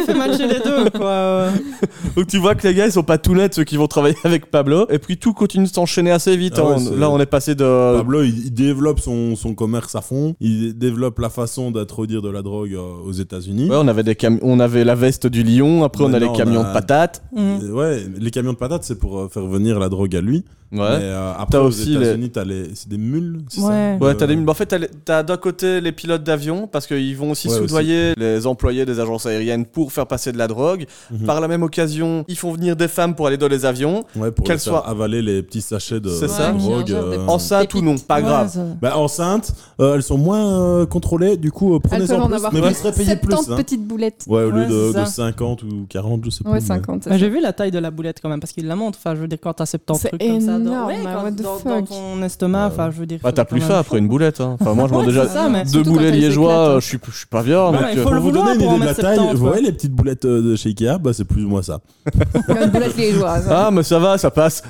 [0.05, 1.47] Vas-y, fais matcher les deux, quoi.
[2.15, 4.15] Donc tu vois que les gars, ils sont pas tout nets ceux qui vont travailler
[4.23, 4.85] avec Pablo.
[4.89, 6.53] Et puis tout continue de s'enchaîner assez vite.
[6.57, 6.77] Ah hein.
[6.77, 7.97] ouais, Là, on est passé de.
[7.97, 10.35] Pablo, il, il développe son, son commerce à fond.
[10.39, 13.69] Il développe la façon d'introduire de la drogue euh, aux États-Unis.
[13.69, 15.83] Ouais, on avait des cam- on avait la veste du lion.
[15.83, 17.23] Après, on a les on camions a- de patates.
[17.35, 17.71] Mm.
[17.73, 20.43] Ouais, les camions de patates, c'est pour euh, faire venir la drogue à lui.
[20.73, 20.79] Ouais.
[20.99, 22.71] Mais euh, après, T'as aux aussi les- t'as les...
[22.73, 23.97] c'est des mules, Ouais.
[23.97, 24.35] ça Ouais, t'as des...
[24.47, 28.47] En fait, t'as, d'un côté les pilotes d'avion, parce qu'ils vont aussi Ouais, soudoyer les
[28.47, 30.85] employés des agences aériennes pour faire passer de la drogue.
[31.11, 31.25] Mhm.
[31.25, 34.03] Par la même occasion, ils font venir des femmes pour aller dans les avions.
[34.15, 36.51] Ouais, pour Qu'elles soient- avaler les petits sachets de, ça.
[36.51, 36.91] drogue.
[36.91, 38.57] Euh, Enceintes ou non, pas grave.
[38.81, 42.61] Bah, enceintes, euh, elles sont moins euh, contrôlées, du coup, euh, prenez-en en plus, mais
[42.61, 43.53] vous serez payé 70 plus.
[43.53, 43.57] hein.
[43.57, 44.23] petites boulettes.
[44.27, 45.03] Ouais, au lieu de, c'est ça.
[45.03, 46.51] de 50 ou 40, je sais plus.
[46.51, 47.07] Ouais, mais- 50.
[47.09, 48.97] Bah, J'ai vu la taille de la boulette quand même, parce qu'il la montre.
[48.99, 51.23] Enfin, je veux dire, quand t'as 70 C'est trucs comme ça énorme, ouais, hein, quand-
[51.23, 51.65] what the dans, fuck.
[51.67, 53.19] dans ton estomac, enfin, je veux dire.
[53.23, 54.41] Bah, t'as plus faim après une boulette.
[54.41, 54.57] hein.
[54.59, 56.51] Enfin, moi, je mange déjà c'est ça, mais deux elles liégeois.
[56.53, 56.71] éclatent, hein.
[56.75, 57.75] euh, Je suis, je suis pas viande.
[57.75, 59.45] Ouais, donc, il euh, faut le vous donner une idée de la taille, 70, vous
[59.47, 60.97] voyez les petites boulettes euh, de chez Ikea?
[60.99, 61.79] Bah, C'est plus ou moins ça.
[62.49, 63.47] Une boulette liégeoise.
[63.49, 64.63] Ah, mais ça va, ça passe.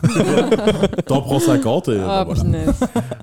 [1.06, 2.34] T'en prends 50 et Ah, bah.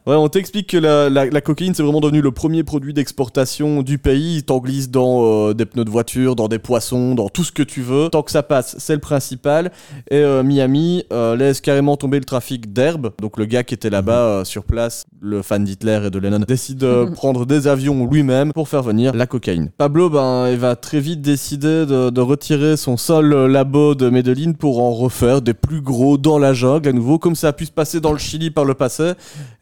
[0.07, 3.83] Ouais, on t'explique que la, la- la cocaïne, c'est vraiment devenu le premier produit d'exportation
[3.83, 4.37] du pays.
[4.37, 7.53] Il t'en glisse dans euh, des pneus de voiture, dans des poissons, dans tout ce
[7.53, 8.09] que tu veux.
[8.11, 9.71] Tant que ça passe, c'est le principal.
[10.11, 13.11] Et euh, Miami euh, laisse carrément tomber le trafic d'herbe.
[13.21, 16.41] Donc le gars qui était là-bas euh, sur place, le fan d'Hitler et de Lennon,
[16.47, 19.71] décide de prendre des avions lui-même pour faire venir la cocaïne.
[19.79, 24.09] Pablo, ben, il va très vite décider de, de retirer son seul euh, labo de
[24.11, 27.53] Medellin pour en refaire des plus gros dans la jungle à nouveau, comme ça a
[27.53, 29.13] pu se passer dans le Chili par le passé.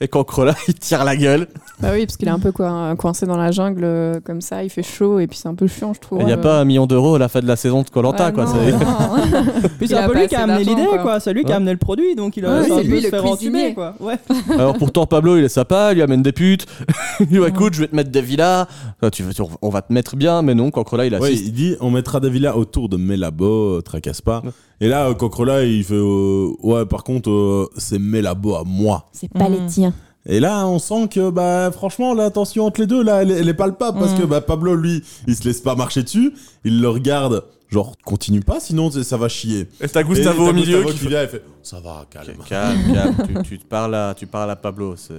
[0.00, 1.48] Et quand Crolla, il tire la gueule.
[1.80, 4.62] Bah oui, parce qu'il est un peu quoi, coincé dans la jungle euh, comme ça,
[4.64, 6.20] il fait chaud et puis c'est un peu chiant, je trouve.
[6.20, 7.88] Il n'y a Euh, pas un million d'euros à la fin de la saison de
[7.90, 8.44] Colanta, ouais, quoi.
[8.44, 10.98] non, c'est- un peu pas lui qui a amené l'idée, quoi.
[10.98, 11.20] quoi.
[11.20, 13.10] C'est lui qui a amené le produit, donc il a Ouais, ça c'est lui le
[13.10, 13.74] cuisinier.
[13.74, 13.94] quoi.
[14.00, 14.18] Ouais.
[14.50, 16.66] Alors pourtant, Pablo, il est sympa, il lui amène des putes.
[17.20, 18.66] il dit, Ouais, écoute, je vais te mettre des villas.
[19.02, 19.24] Ah, tu
[19.62, 21.46] on va te mettre bien, mais non, quand Crolla, il Ouais, assiste.
[21.46, 24.42] il dit on mettra des villas autour de mes labos, euh, tracasse pas.
[24.44, 24.50] Ouais.
[24.80, 28.62] Et là, euh, Cocrola, il fait euh, ouais, par contre, euh, c'est mes labos à
[28.64, 29.06] moi.
[29.12, 29.66] C'est pas les Mm.
[29.66, 29.94] tiens.
[30.30, 33.38] Et là, on sent que, bah, franchement, la tension entre les deux, là, elle, est-
[33.38, 34.18] elle est palpable parce Mm.
[34.18, 36.32] que, bah, Pablo, lui, il se laisse pas marcher dessus.
[36.64, 39.68] Il le regarde Genre, continue pas, sinon ça va chier.
[39.80, 42.06] Et t'as Et Gustavo t'as au milieu Gustavo qui qui vient et fait Ça va,
[42.10, 42.28] calme.
[42.48, 44.94] Calme, calme, tu, tu te parles à, tu parles à Pablo.
[44.96, 45.12] c'est-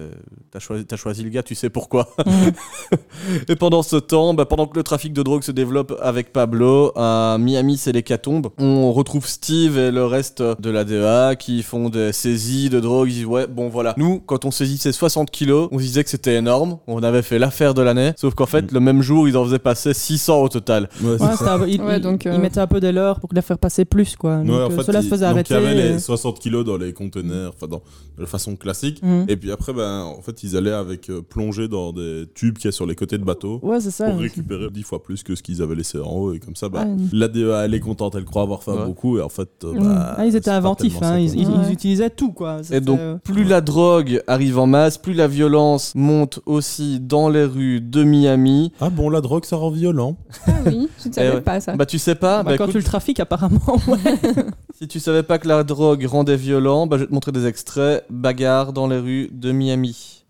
[0.51, 2.09] T'as choisi, t'as choisi le gars, tu sais pourquoi.
[3.47, 6.91] Et pendant ce temps, bah, pendant que le trafic de drogue se développe avec Pablo,
[6.95, 8.47] à Miami, c'est l'hécatombe.
[8.57, 13.09] On retrouve Steve et le reste de la DEA qui font des saisies de drogue.
[13.09, 13.93] Ils disent Ouais, bon voilà.
[13.97, 16.79] Nous, quand on saisissait 60 kilos, on se disait que c'était énorme.
[16.87, 18.13] On avait fait l'affaire de l'année.
[18.15, 20.89] Sauf qu'en fait, le même jour, ils en faisaient passer 600 au total.
[21.03, 21.59] Ouais, c'est Ouais, ça.
[21.67, 24.15] il, Ouais, donc, euh, il mettait un peu de l'heure pour la faire passer plus,
[24.15, 24.37] quoi.
[24.37, 25.53] Donc, Ouais, euh, en fait, cela il- se faisait donc, arrêter.
[25.53, 27.81] il y avait les et- 60 kilos dans les conteneurs, enfin, dans,
[28.17, 29.01] de façon classique.
[29.03, 29.25] Mhm.
[29.27, 32.65] Et puis après, ben, en fait, ils allaient avec euh, plonger dans des tubes qu'il
[32.65, 33.59] y a sur les côtés de bateau.
[33.63, 34.09] Ouais, c'est ça.
[34.09, 36.33] Pour récupérer 10 fois plus que ce qu'ils avaient laissé en haut.
[36.33, 36.95] Et comme ça, bah, Ouais.
[37.13, 38.85] la DEA, elle est contente, elle croit avoir fait Ouais.
[38.85, 39.17] beaucoup.
[39.17, 39.83] Et en fait, euh, Mhm.
[39.83, 42.57] bah, Ah, ils étaient inventifs, hein, ils, ils- ils utilisaient tout, quoi.
[42.71, 47.29] Et donc, euh, plus la drogue arrive en masse, plus la violence monte aussi dans
[47.29, 48.71] les rues de Miami.
[48.81, 50.17] Ah bon, la drogue, ça rend violent.
[50.47, 51.41] Ah oui, je ne savais Eh ouais.
[51.41, 51.75] pas ça.
[51.75, 53.59] Bah, tu sais pas, bah, bah, quand écoute, tu le trafiques, apparemment.
[53.87, 53.99] ouais.
[54.77, 57.45] si tu savais pas que la drogue rendait violent, bah, je vais te montrer des
[57.45, 58.05] extraits.
[58.09, 60.23] Bagarre dans les rues de Miami.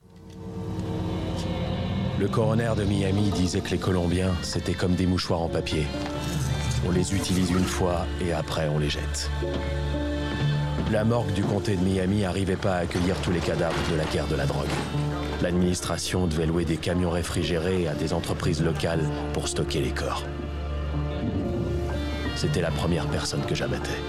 [2.20, 5.86] Le coroner de Miami disait que les Colombiens, c'était comme des mouchoirs en papier.
[6.86, 9.30] On les utilise une fois et après on les jette.
[10.92, 14.06] La morgue du comté de Miami n'arrivait pas à accueillir tous les cadavres de la
[14.06, 14.68] guerre de la drogue.
[15.42, 20.24] L'administration devait louer des camions réfrigérés à des entreprises locales pour stocker les corps.
[22.40, 24.00] C'était la première personne que j'abattais.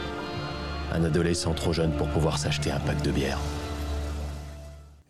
[0.92, 3.40] Un adolescent trop jeune pour pouvoir s'acheter un pack de bière.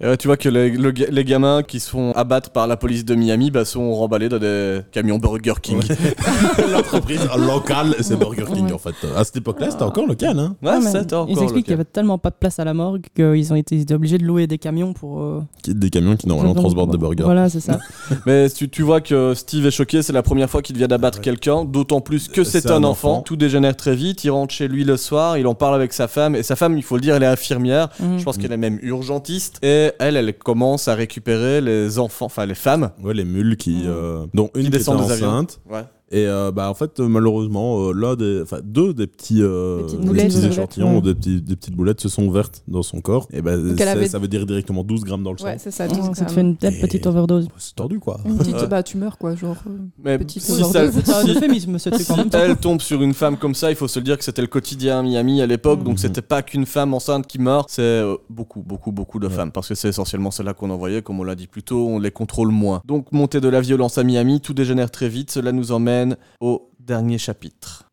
[0.03, 2.67] Et ouais, tu vois que les, le ga- les gamins qui se font abattre par
[2.67, 5.79] la police de Miami bah, sont remballés dans des camions Burger King.
[5.79, 8.73] Ouais, L'entreprise locale, c'est Burger King, Ouais.
[8.73, 8.95] en fait.
[9.15, 10.57] À cette époque-là, c'était encore local, hein.
[10.63, 13.53] Ouais, encore ils expliquent qu'il y avait tellement pas de place à la morgue qu'ils
[13.53, 15.21] ont été, ils étaient obligés de louer des camions pour.
[15.21, 17.25] euh, Des camions qui, normalement, transportent des burgers.
[17.25, 17.79] Voilà, c'est ça.
[18.27, 21.21] Mais tu, tu vois que Steve est choqué, c'est la première fois qu'il vient d'abattre
[21.21, 23.11] quelqu'un, d'autant plus que c'est un, un enfant.
[23.17, 23.23] enfant.
[23.23, 26.09] Tout dégénère très vite, il rentre chez lui le soir, il en parle avec sa
[26.09, 28.19] femme, et sa femme, il faut le dire, elle est infirmière, Mhm.
[28.19, 32.46] je pense qu'elle est même urgentiste, et elle, elle commence à récupérer les enfants, enfin
[32.46, 32.90] les femmes.
[33.03, 33.83] Ouais, les mules qui.
[33.87, 35.29] euh, dont une qui descendent des avions.
[35.29, 35.61] enceinte.
[35.68, 35.85] Ouais.
[36.12, 40.25] Et euh, bah, en fait, malheureusement, euh, là, des, enfin, deux des petits, euh, Des
[40.27, 41.01] petits échantillons, Ouais.
[41.03, 43.29] des, petits, des petites boulettes se sont ouvertes dans son corps.
[43.33, 45.44] Et bah, ça, avait- ça veut dire directement 12 grammes dans le sang.
[45.44, 45.87] Ouais, c'est ça.
[45.87, 47.46] Ouais, 12 ça te fait une telle Et- petite overdose.
[47.59, 48.18] C'est tordu, quoi.
[48.25, 49.59] Une petite, bah tu meurs quoi, genre.
[50.03, 51.05] Mais Petite si overdose.
[51.05, 53.77] ça- C'est un euphémisme, ce truc Si elle tombe sur une femme comme ça, il
[53.77, 55.99] faut se le dire que c'était le quotidien à Miami à l'époque, donc Mhm.
[55.99, 59.33] c'était pas qu'une femme enceinte qui meurt, c'est euh, beaucoup, beaucoup, beaucoup de Ouais.
[59.33, 62.01] femmes, parce que c'est essentiellement celles-là qu'on envoyait, comme on l'a dit plus tôt, on
[62.01, 62.83] les contrôle moins.
[62.85, 66.00] Donc montée de la violence à Miami, tout dégénère très vite, cela nous emmène
[66.41, 67.91] au dernier chapitre.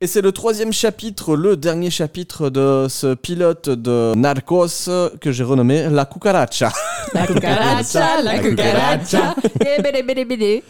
[0.00, 4.88] Et c'est le troisième chapitre, le dernier chapitre de ce pilote de Narcos
[5.20, 6.70] que j'ai renommé La Cucaracha.
[7.14, 9.34] La cucaracha, la cucaracha.
[9.64, 10.62] Eh, bélé, bélé, bélé.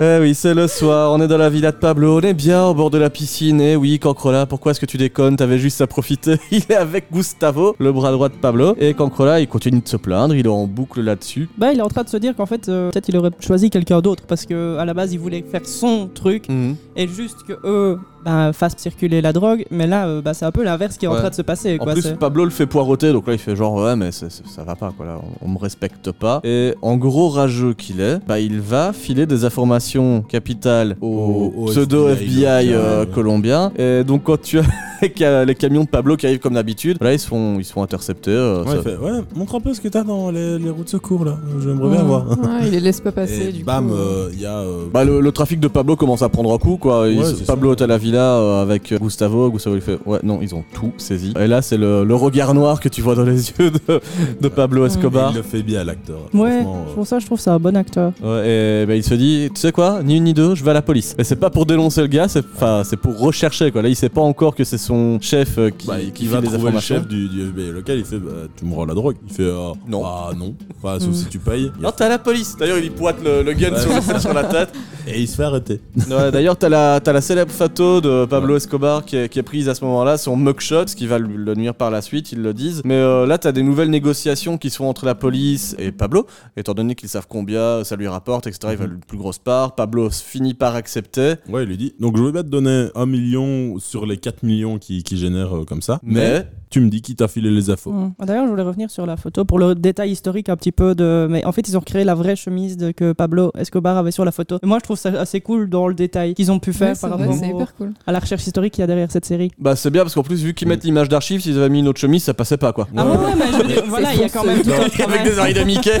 [0.00, 2.64] Eh oui, c'est le soir, on est dans la villa de Pablo, on est bien
[2.64, 3.60] au bord de la piscine.
[3.60, 5.36] Et oui, Cancrola, pourquoi est-ce que tu déconnes?
[5.36, 6.36] T'avais juste à profiter.
[6.50, 8.74] Il est avec Gustavo, le bras droit de Pablo.
[8.78, 11.50] Et Cancrola, il continue de se plaindre, il est en boucle là-dessus.
[11.58, 13.68] Bah, il est en train de se dire qu'en fait, euh, peut-être il aurait choisi
[13.68, 16.76] quelqu'un d'autre parce que à la base, il voulait faire son truc Mhm.
[16.96, 18.13] et juste que eux Tschö.
[18.24, 19.64] Bah, fassent circuler la drogue.
[19.70, 21.78] Mais là, euh, bah, c'est un peu l'inverse qui est en train de se passer.
[21.80, 21.92] En Quoi.
[21.92, 24.64] plus, Pablo le fait poireauter, donc là il fait genre ouais, mais c'est- c'est- ça
[24.64, 26.40] va pas quoi, là, on, on me respecte pas.
[26.44, 31.62] Et en gros rageux qu'il est, bah il va filer des informations capitales au, Au-
[31.62, 33.10] au pseudo FBI, FBI, euh, ouais.
[33.12, 33.72] colombien.
[33.78, 34.62] Et donc quand tu as
[35.02, 37.64] les ca- les camions de Pablo qui arrivent comme d'habitude, là ils se font, ils
[37.64, 38.30] se font intercepter.
[38.30, 40.70] euh, Ouais, ça- il fait, ouais, montre un peu ce que t'as dans les, les
[40.70, 41.36] roues de secours, là.
[41.62, 42.28] J'aimerais bien Ouais, voir.
[42.30, 43.94] ouais, il les laisse pas passer Et du bam, coup.
[43.94, 44.58] euh, il y a.
[44.58, 47.08] euh, Bah, le, le trafic de Pablo commence à prendre un coup quoi.
[47.08, 47.80] Il- Pablo ça.
[47.80, 49.50] est à la villa euh, avec Gustavo.
[49.50, 51.34] Gustavo il fait ouais non ils ont tout saisi.
[51.38, 54.00] Et là c'est le, le regard noir que tu vois dans les yeux de,
[54.40, 55.30] de Pablo Escobar.
[55.32, 56.18] il le fait bien, l'acteur.
[56.32, 58.12] Ouais, c'est pour ça je trouve ça un bon acteur.
[58.22, 60.70] Ouais, et bah, il se dit, tu sais quoi, ni une ni deux, je vais
[60.70, 61.14] à la police.
[61.18, 63.82] Et c'est pas pour dénoncer le gars, c'est enfin c'est pour rechercher quoi.
[63.82, 66.70] Là, il sait pas encore que c'est son chef euh, qui, Bah, qui va trouver
[66.72, 69.32] le chef du, du FBI local, il fait bah, Tu me rends la drogue Il
[69.34, 70.02] fait euh, Non.
[70.02, 70.54] Bah non.
[70.82, 71.14] Enfin, sauf Mm.
[71.14, 71.70] si tu payes.
[71.80, 72.56] Non, t'as la police.
[72.58, 74.70] D'ailleurs, il pointe le, le gun Ouais, sur, la tête.
[75.06, 75.80] Et il se fait arrêter.
[76.10, 79.42] Ouais, D'ailleurs, t'as la, t'as la célèbre photo de Pablo Escobar qui est, qui est
[79.42, 82.32] prise à ce moment-là, son mugshot, ce qui va lui- le nuire par la suite,
[82.32, 82.82] ils le disent.
[82.84, 86.74] Mais euh, là, t'as des nouvelles négociations qui sont entre la police et Pablo, étant
[86.74, 88.68] donné qu'ils savent combien ça lui rapporte, etc.
[88.72, 89.74] Il va une plus grosse part.
[89.74, 91.34] Pablo finit par accepter.
[91.48, 94.42] Ouais, il lui dit Donc je vais bien te donner un million sur les 4
[94.42, 95.98] millions qui, qui génère euh, comme ça.
[96.02, 97.92] Mais tu me dis qui t'a filé les infos.
[97.92, 98.12] Mm.
[98.26, 101.26] D'ailleurs, je voulais revenir sur la photo pour le détail historique un petit peu de.
[101.30, 102.90] Mais en fait, ils ont recréé la vraie chemise de...
[102.90, 104.58] que Pablo Escobar avait sur la photo.
[104.62, 107.00] Et moi, je trouve ça assez cool dans le détail qu'ils ont pu faire Ouais,
[107.00, 107.92] par rapport au- hyper cool.
[108.06, 109.50] à la recherche historique qu'il y a derrière cette série.
[109.58, 111.88] bah c'est bien parce qu'en plus vu qu'ils mettent l'image d'archives, s'ils avaient mis une
[111.88, 112.88] autre chemise, ça passait pas quoi.
[112.96, 114.74] Ah ouais, ouais, mais je veux dire, voilà, il y a quand même tout un
[114.80, 115.22] Avec travail.
[115.24, 116.00] des oreilles de Mickey.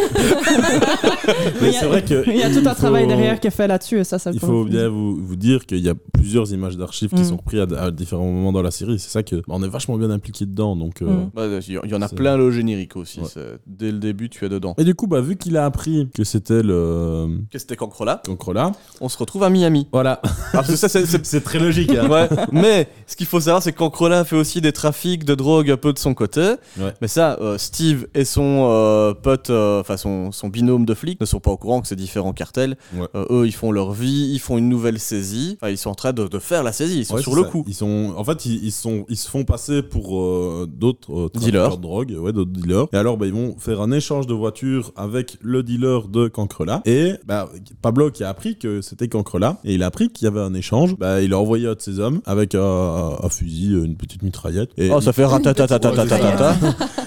[1.60, 3.40] Mais il y c'est a- vrai que Il y a tout un faut- travail derrière
[3.40, 5.78] qui est fait là-dessus et ça, ça Il peut- faut bien vous, vous dire qu'il
[5.80, 7.24] y a plusieurs images d'archives qui Mm.
[7.24, 8.98] sont reprises à, à différents moments dans la série.
[8.98, 10.63] C'est ça que bah, on est vachement bien impliqué dedans.
[10.74, 11.60] Donc, euh, Mm.
[11.84, 13.20] Il y en a plein le générique aussi.
[13.20, 13.26] Ouais.
[13.66, 14.74] Dès le début, tu es dedans.
[14.78, 18.72] Et du coup, bah, vu qu'il a appris que c'était le Que c'était Cancrola, Cancrola,
[19.00, 19.86] on se retrouve à Miami.
[19.92, 21.90] voilà, Ah, parce que ça, c'est- très logique.
[21.94, 22.08] hein.
[22.08, 25.70] Ouais, mais ce qu'il faut savoir, c'est que Cancrola fait aussi des trafics de drogue
[25.70, 26.54] un peu de son côté.
[26.78, 26.92] Ouais.
[27.00, 31.20] Mais ça, euh, Steve et son euh, pote, euh, enfin son, son binôme de flics,
[31.20, 32.76] ne sont pas au courant que c'est différents cartels.
[32.96, 33.06] Ouais.
[33.14, 35.58] Euh, eux, ils font leur vie, ils font une nouvelle saisie.
[35.60, 37.42] Enfin, ils sont en train de, de faire la saisie, ils sont Ouais, sur le
[37.42, 37.48] ça.
[37.48, 37.64] coup.
[37.66, 40.20] Ils sont, en fait, ils, ils sont, ils se font passer pour
[40.62, 41.76] euh, d'autres euh, Dealers.
[41.76, 42.86] de drogue, ouais, d'autres dealers.
[42.92, 46.82] Et alors, bah, ils vont faire un échange de voitures avec le dealer de Cancrela.
[46.86, 47.48] Et bah,
[47.82, 50.54] Pablo qui a appris que c'était Cancrela, et il a appris qu'il y avait un
[50.54, 50.96] échange.
[50.96, 52.60] Bah, il a envoyé un de ses hommes avec un,
[53.22, 54.70] un fusil, une petite mitraillette.
[54.76, 56.56] Et Oh, il, ça fait ratatatatata.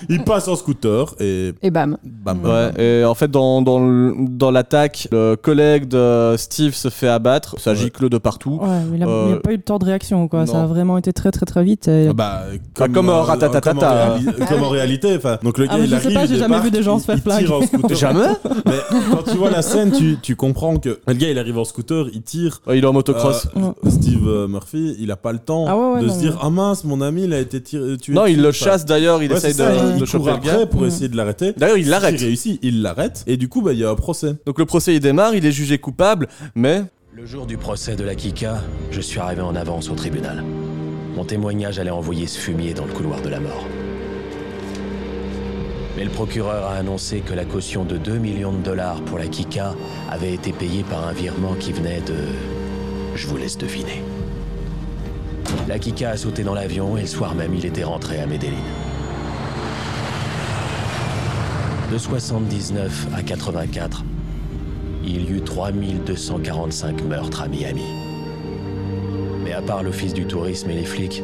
[0.09, 1.97] il passe en scooter et Et bam.
[2.03, 2.43] bam.
[2.43, 7.71] Ouais, et en fait, dans, dans, l'attaque, le collègue de Steve se fait abattre, ça
[7.71, 7.75] Ouais.
[7.77, 8.59] gicle de partout.
[8.61, 10.45] Ouais, mais il n'y a, Euh, pas eu de temps de réaction, quoi.
[10.45, 11.87] Ça a vraiment été très, très, très vite.
[11.87, 12.43] et- Ah Bah,
[12.77, 13.21] Bah, comme, euh, euh.
[13.35, 16.05] Comme en, réali- comme en réalité, enfin, donc le Ah, gars mais il je sais
[16.05, 17.39] arrive, pas, il j'ai jamais vu des gens il- se faire il flag.
[17.45, 17.97] tire en scooter.
[17.97, 18.27] Jamais
[18.65, 18.73] Mais
[19.11, 22.05] quand tu vois la scène, tu, tu comprends que le gars il arrive en scooter,
[22.13, 22.61] il tire.
[22.67, 23.47] Ouais, Il est en motocross.
[23.57, 26.19] Euh, Steve euh, Murphy, il a pas le temps Ah ouais, ouais, de non, se
[26.19, 28.13] dire ah mince mon ami il a été tiré, tué.
[28.13, 30.53] non, il le chasse d'ailleurs, il ouais, essaye ça, de, il de choper le gars.
[30.53, 31.53] après pour essayer de l'arrêter.
[31.57, 32.19] D'ailleurs, il Il l'arrête.
[32.19, 34.35] réussit, il l'arrête et du coup bah il y a un procès.
[34.45, 36.83] Donc le procès il démarre, il est jugé coupable, mais
[37.15, 38.61] Le jour du procès de la Kika,
[38.91, 40.43] je suis arrivé en avance au tribunal.
[41.17, 43.65] Mon témoignage allait envoyer ce fumier dans le couloir de la mort.
[45.97, 49.25] Mais le procureur a annoncé que la caution de 2 millions de dollars pour la
[49.25, 49.73] Kika
[50.11, 52.17] avait été payée par un virement qui venait de...
[53.15, 54.03] Je vous laisse deviner.
[55.67, 58.53] La Kika a sauté dans l'avion et le soir même il était rentré à Medellin.
[61.91, 64.03] De 79 à 84,
[65.03, 67.96] il y eut 3245 meurtres à Miami.
[69.57, 71.23] À part l'Office du tourisme et les flics,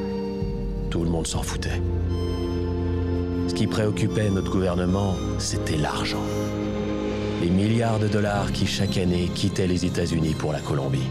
[0.89, 1.79] tout le monde s'en foutait.
[3.47, 6.23] Ce qui préoccupait notre gouvernement, c'était l'argent.
[7.43, 11.07] Les milliards de dollars qui chaque année quittaient les États-Unis pour la Colombie.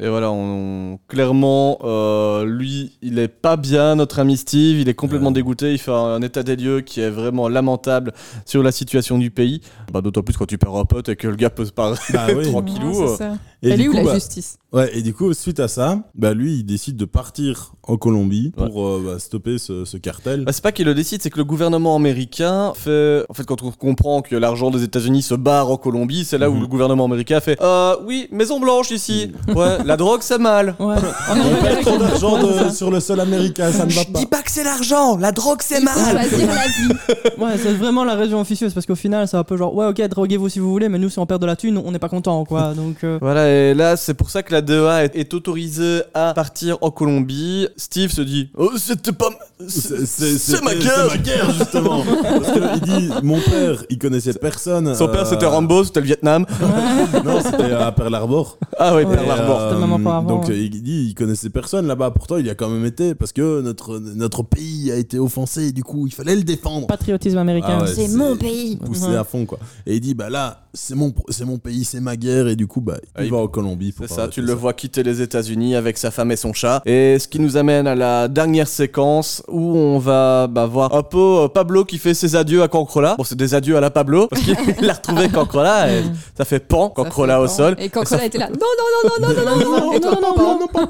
[0.00, 4.94] Et voilà, on, clairement, euh, lui, il est pas bien, notre ami Steve, il est
[4.94, 5.34] complètement Ouais.
[5.34, 8.12] dégoûté, il fait un, état des lieux qui est vraiment lamentable
[8.44, 9.60] sur la situation du pays.
[9.92, 11.96] Bah, D'autant plus quand tu perds un pote et que le gars peut se parler
[12.12, 12.50] Bah oui.
[12.50, 12.90] tranquillou.
[12.90, 13.08] Ouais, euh.
[13.12, 13.38] c'est ça.
[13.64, 14.58] Et Elle du est où coup, la bah, justice?
[14.72, 18.52] Ouais, et du coup, suite à ça, bah lui, il décide de partir en Colombie
[18.56, 20.44] pour euh, bah, stopper ce, ce cartel.
[20.44, 23.24] Bah, c'est pas qu'il le décide, c'est que le gouvernement américain fait.
[23.28, 26.50] En fait, quand on comprend que l'argent des États-Unis se barre en Colombie, c'est là
[26.50, 26.60] où Mhm.
[26.62, 29.30] le gouvernement américain fait Euh, oui, Maison Blanche ici.
[29.54, 30.74] Ouais, la drogue c'est mal.
[30.78, 30.96] Ouais.
[31.30, 34.18] On perd trop d'argent sur le sol américain, ça ne va Je pas.
[34.18, 35.94] dis pas que c'est l'argent, la drogue c'est mal.
[37.38, 40.00] Ouais, c'est vraiment la raison officieuse parce qu'au final, c'est un peu genre, ouais, ok,
[40.08, 42.08] droguez-vous si vous voulez, mais nous, si on perd de la thune, on n'est pas
[42.08, 42.74] content, quoi.
[42.74, 46.32] Donc, euh, Voilà, et là, c'est pour ça que la DEA est, est autorisée à
[46.34, 47.68] partir en Colombie.
[47.76, 49.30] Steve se dit Oh, c'était pas.
[49.68, 52.04] C'est c'est ma guerre C'est ma guerre, justement.
[52.22, 54.94] Parce qu'il dit Mon père, il connaissait personne.
[54.94, 56.46] Son père, euh, c'était Rambo, c'était le Vietnam.
[57.24, 58.58] Non, c'était à Pearl Harbor.
[58.78, 59.14] Ah ouais, Ouais.
[59.16, 59.60] Pearl Harbor.
[59.60, 60.58] Euh, C'était même pas avant, Donc ouais.
[60.58, 62.10] il dit il connaissait personne là-bas.
[62.10, 65.68] Pourtant, il y a quand même été parce que notre, notre pays a été offensé.
[65.68, 66.86] Et du coup, il fallait le défendre.
[66.86, 67.78] patriotisme américain.
[67.80, 68.76] Ah ouais, C'est mon pays.
[68.76, 69.16] Poussé Ouais.
[69.16, 69.58] à fond quoi.
[69.86, 72.66] Et il dit bah là c'est mon c'est mon pays, c'est ma guerre et du
[72.66, 75.02] coup bah il Ah, il- va en Colombie pour C'est ça, tu le vois quitter
[75.02, 76.82] les États-Unis avec sa femme et son chat.
[76.84, 81.02] Et ce qui nous amène à la dernière séquence où on va bah, voir un
[81.02, 83.14] peu euh, Pablo qui fait ses adieux à Cancrola.
[83.16, 84.54] Bon, c'est des adieux à la Pablo parce qu'il
[84.90, 86.02] a retrouvé Cancrola et
[86.36, 87.50] ça fait pan Ça Cancrola au pan.
[87.52, 87.76] sol.
[87.78, 88.48] Et Cancrola était là.
[88.48, 89.92] Non, non, non, non, non, non, non, non.
[89.92, 90.88] Et toi, pan, pan.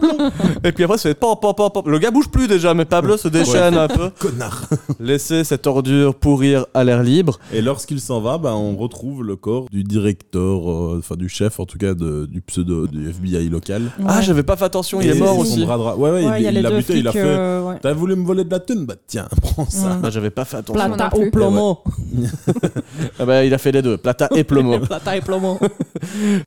[0.64, 1.82] Et puis après, ça fait pan, pan, pan, pan.
[1.86, 4.10] Le gars bouge plus déjà, mais Pablo se déchaîne un peu.
[4.18, 4.66] connard.
[5.00, 7.38] Laissez cette ordure pourrir à l'air libre.
[7.52, 11.58] Et lorsqu'il s'en va, bah, on retrouve le corps du directeur, euh, enfin du chef
[11.58, 13.82] en tout cas de- du pseudo du FBI local.
[14.06, 15.64] Ah, j'avais pas fait attention, il est mort son aussi.
[15.64, 15.96] bras droit.
[15.96, 17.18] Ouais, ouais, Ouais, il l'a buté, il a fait.
[17.20, 17.78] euh, ouais.
[17.82, 19.88] T'as voulu me voler de la thune Bah tiens, prends ça.
[19.88, 20.00] Ouais.
[20.04, 20.86] Ah, j'avais pas fait attention.
[20.86, 21.30] Plata plus.
[21.32, 21.80] plomo.
[23.18, 24.78] Ah bah, il a fait les deux, plata et plomo.
[24.86, 25.58] Plata et plomo.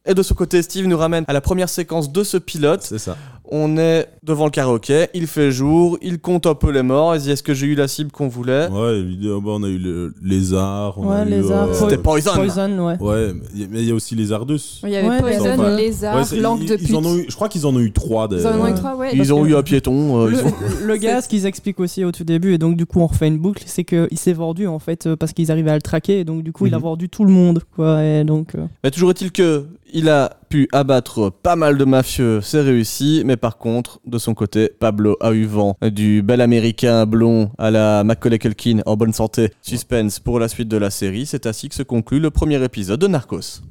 [0.05, 2.81] et de ce côté, Steve nous ramène à la première séquence de ce pilote.
[2.83, 3.17] C'est ça.
[3.49, 7.19] On est devant le karaoké, il fait jour, il compte un peu les morts, il
[7.21, 8.67] se dit est-ce que j'ai eu la cible qu'on voulait?
[8.67, 10.97] Ouais, oh, bah, on a eu le lézard.
[10.97, 11.69] On Ouais, a eu, lézard.
[11.69, 12.31] euh, C'était Poison.
[12.35, 12.97] Poison, ouais.
[12.99, 13.33] Ouais,
[13.69, 14.59] mais il y a- aussi les Ardus.
[14.83, 15.75] Il y avait Ouais, Poison, ouais.
[15.77, 16.95] Lézard, Ouais, Langue ils- de ils pute.
[16.95, 18.27] en ont eu- je crois qu'ils en ont eu trois.
[18.27, 19.11] des- Ils en ont eu trois, ouais.
[19.13, 20.21] Ils ont que- eu un piéton.
[20.25, 22.75] euh, ils ont- Le, le gars, ce qu'ils expliquent aussi au tout début, et donc
[22.77, 25.51] du coup on refait une boucle, c'est qu'il s'est vendu en fait euh, parce qu'ils
[25.51, 26.83] arrivaient à le traquer, et donc du coup il a Mhm.
[26.83, 28.03] vendu tout le monde, quoi.
[28.03, 32.41] Et donc, euh, Mais toujours est-il que il a pu abattre pas mal de mafieux,
[32.41, 37.05] c'est réussi, mais par contre, de son côté, Pablo a eu vent du bel américain
[37.05, 39.51] blond à la Macaulay Culkin en bonne santé.
[39.61, 42.99] Suspense pour la suite de la série, c'est ainsi que se conclut le premier épisode
[42.99, 43.61] de Narcos.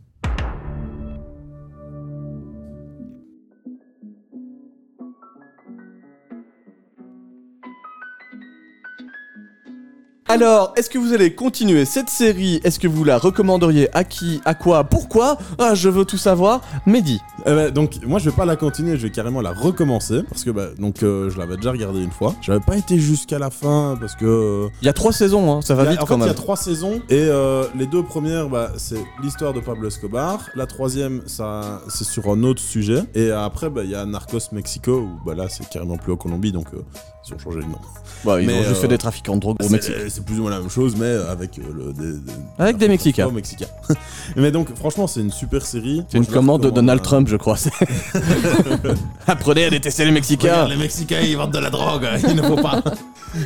[10.28, 12.60] Alors, est-ce que vous allez continuer cette série?
[12.64, 15.38] Est-ce que vous la recommanderiez à qui À quoi Pourquoi?
[15.58, 16.62] Ah, je veux tout savoir.
[16.84, 17.20] Mehdi.
[17.48, 20.42] Eh ben, donc moi je vais pas la continuer, je vais carrément la recommencer parce
[20.42, 22.34] que bah, donc euh, je l'avais déjà regardé une fois.
[22.42, 25.62] J'avais pas été jusqu'à la fin parce que euh, Il y a trois saisons, hein,
[25.62, 27.86] ça va a- vite en fait, quand il y a trois saisons et euh, les
[27.86, 30.40] deux premières bah, c'est l'histoire de Pablo Escobar.
[30.56, 34.38] La troisième ça c'est sur un autre sujet et après bah, il y a Narcos
[34.50, 36.82] Mexico où bah là c'est carrément plus en Colombie donc euh,
[37.28, 37.78] ils ont changé le nom.
[38.24, 39.94] Bah, ils Mais, ont juste euh, fait des trafiquants de drogue au Mexique.
[40.08, 42.88] c'est plus ou moins la même chose mais avec euh, le des- des- Avec des
[42.88, 43.30] Mexicains.
[43.30, 43.66] Mexicains.
[44.36, 46.02] mais donc franchement c'est une super série.
[46.08, 47.56] C'est une commande de Donald euh, Trump, je crois.
[49.26, 50.52] Apprenez à détester les Mexicains.
[50.52, 52.82] Regarde, les Mexicains, ils vendent de la drogue, il ne faut pas.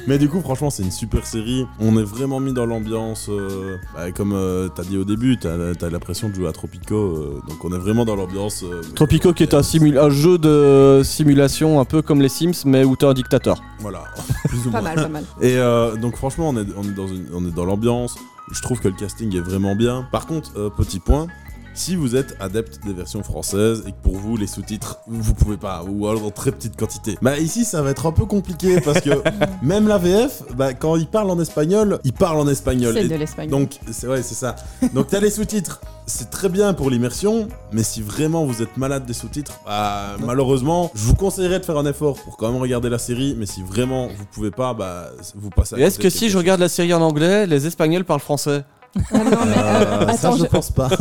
[0.06, 1.66] Mais du coup, franchement, c'est une super série.
[1.80, 3.26] On est vraiment mis dans l'ambiance.
[3.28, 6.94] euh, bah, comme euh, t'as dit au début, t'as as, l'impression de jouer à Tropico.
[6.94, 8.62] euh, donc, on est vraiment dans l'ambiance.
[8.62, 12.94] euh, Tropico qui est un jeu de simulation un peu comme les Sims, mais où
[12.94, 13.60] t'es un dictateur.
[13.78, 14.04] Voilà,
[14.48, 14.94] plus ou Pas moins.
[14.94, 15.24] mal, pas mal.
[15.40, 18.18] Et euh, donc, franchement, on est, on est dans, une- on est dans l'ambiance.
[18.50, 20.06] Je trouve que le casting est vraiment bien.
[20.10, 21.28] Par contre, euh, petit point.
[21.80, 25.56] Si vous êtes adepte des versions françaises et que pour vous les sous-titres vous pouvez
[25.56, 28.80] pas ou alors en très petite quantité, bah ici ça va être un peu compliqué
[28.84, 29.08] parce que
[29.62, 32.92] même la VF, bah quand il parle en espagnol, il parle en espagnol.
[32.92, 33.50] C'est de l'espagnol.
[33.50, 34.56] donc c'est ouais c'est ça.
[34.92, 39.06] Donc t'as les sous-titres, c'est très bien pour l'immersion, mais si vraiment vous êtes malade
[39.06, 42.90] des sous-titres, bah, malheureusement, je vous conseillerais de faire un effort pour quand même regarder
[42.90, 45.76] la série, mais si vraiment vous pouvez pas, bah vous passez.
[45.76, 48.64] à Et est-ce que si je regarde la série en anglais, les Espagnols parlent français?
[49.12, 50.88] Ah non, mais, euh, attends, je- pense pas.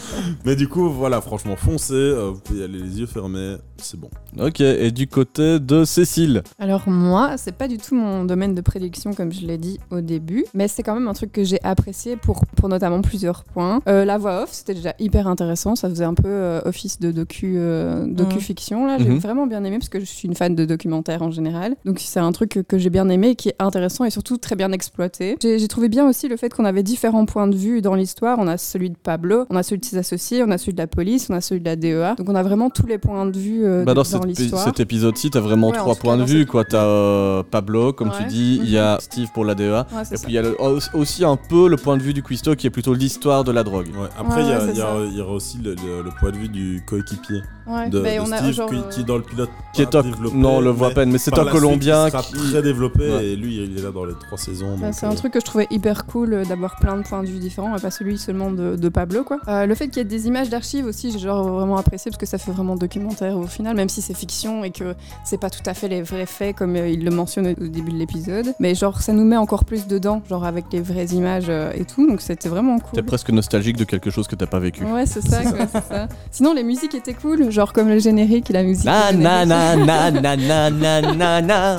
[0.44, 3.98] Mais du coup, voilà, franchement, foncez, euh, vous pouvez y aller les yeux fermés, c'est
[3.98, 4.10] bon.
[4.38, 8.60] Ok, et du côté de Cécile Alors moi, c'est pas du tout mon domaine de
[8.60, 11.58] prédiction comme je l'ai dit au début, mais c'est quand même un truc que j'ai
[11.62, 13.80] apprécié pour, pour notamment plusieurs points.
[13.88, 17.10] Euh, la voix off, c'était déjà hyper intéressant, ça faisait un peu euh, office de
[17.12, 18.98] docu, euh, docu-fiction là.
[18.98, 19.18] J'ai Mhm.
[19.18, 22.20] vraiment bien aimé parce que je suis une fan de documentaires en général, donc c'est
[22.20, 24.72] un truc que, que j'ai bien aimé et qui est intéressant et surtout très bien
[24.72, 25.36] exploité.
[25.40, 28.38] J'ai j'ai trouvé bien aussi le fait qu'on avait différents points de vue dans l'histoire.
[28.38, 30.78] On a celui de Pablo, on a celui de ses associés, on a celui de
[30.78, 32.14] la police, on a celui de la DEA.
[32.16, 34.38] Donc on a vraiment tous les points de vue euh, bah dans dans cet, épi-
[34.40, 34.64] l'histoire.
[34.64, 36.46] cet épisode-ci, t'as vraiment Ouais, trois points de vue.
[36.46, 36.64] quoi.
[36.64, 39.86] T'as euh, Pablo, comme tu dis, il y a Steve pour la DEA.
[39.92, 40.24] Ouais, c'est Et ça.
[40.24, 40.56] puis il y a le-
[40.94, 43.62] aussi un peu le point de vue du Cuisto qui est plutôt l'histoire de la
[43.64, 43.88] drogue.
[43.98, 46.82] Ouais, après, il Ouais, y, y aura aussi le, le- le point de vue du
[46.86, 49.22] coéquipier Ouais, de, ben, de on a Steve, genre, qui, euh, qui est dans le
[49.22, 49.50] pilote.
[49.72, 52.32] Qui est développé, Non, on le voit à peine, mais c'est un Colombien qui.
[52.32, 53.26] très développé Ouais.
[53.26, 54.76] et lui, il est là dans les trois saisons.
[54.78, 57.22] Bah, c'est un euh, truc que je trouvais hyper cool euh, d'avoir plein de points
[57.22, 59.38] de vue différents et pas celui seulement de, de Pablo quoi.
[59.48, 62.18] Euh, le fait qu'il y ait des images d'archives aussi, j'ai genre vraiment apprécié parce
[62.20, 64.94] que ça fait vraiment documentaire au final, même si c'est fiction et que
[65.24, 67.92] c'est pas tout à fait les vrais faits comme euh, il le mentionne au début
[67.92, 68.46] de l'épisode.
[68.60, 71.84] Mais genre ça nous met encore plus dedans, genre avec les vraies images euh, et
[71.84, 72.92] tout, donc c'était vraiment cool.
[72.94, 74.84] T'es presque nostalgique de quelque chose que t'as pas vécu.
[74.84, 76.08] Ouais, c'est ça, quoi, c'est ça.
[76.30, 78.84] Sinon, les musiques étaient cool, genre comme le générique et la musique.
[78.84, 79.86] Na du na générique.
[79.86, 81.76] na na na na na na na.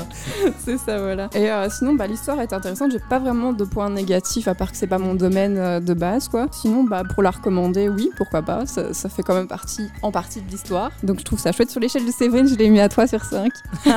[0.66, 1.30] c'est ça, voilà.
[1.34, 2.92] Et euh, sinon, bah, l'histoire est intéressante.
[2.92, 5.94] J'ai pas vraiment de points négatifs, à part que c'est pas mon domaine euh, de
[5.94, 6.48] base, quoi.
[6.52, 8.66] Sinon, bah, pour la recommander, oui, pourquoi pas.
[8.66, 10.92] Ça, ça fait quand même partie, en partie de l'histoire.
[11.04, 11.70] Donc, je trouve ça chouette.
[11.72, 13.52] Sur l'échelle de Séverine, je l'ai mis à 3 sur 5.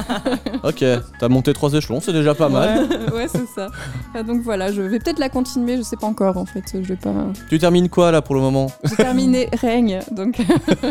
[0.63, 0.85] Ok,
[1.19, 2.87] t'as monté trois échelons, c'est déjà pas mal.
[3.15, 3.69] ouais, c'est ça.
[4.15, 6.63] Ah, donc voilà, je vais peut-être la continuer, je sais pas encore, en fait.
[6.75, 7.13] Je vais pas.
[7.49, 8.71] Tu termines quoi là pour le moment?
[8.85, 10.39] J'ai terminé Règne, donc.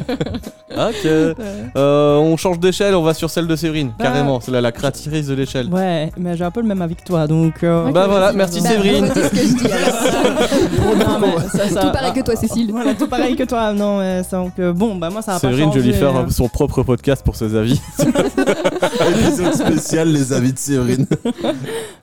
[0.90, 1.06] Ok.
[1.06, 1.34] euh,
[1.76, 4.40] Euh, on change d'échelle, on va sur celle de Séverine, Bah, carrément.
[4.40, 5.68] C'est la, la créatrice de l'échelle.
[5.70, 7.64] Ouais, mais j'ai un peu le même avis que toi, donc.
[7.64, 8.62] euh, Bah voilà, merci.
[8.62, 9.08] Séverine.
[9.08, 10.98] Bah, redis ce que je dis, alors.
[11.20, 12.72] non, mais ça- ça- Tout pareil que toi, Cécile.
[12.72, 13.74] Voilà, tout pareil que toi.
[13.74, 15.94] Non, mais ça, donc, euh, bon, bah moi ça va pas Séverine, je vais lui
[15.94, 16.30] faire euh.
[16.30, 17.80] son propre podcast pour ses avis.
[18.00, 21.06] Épisode spécial, les avis de Séverine.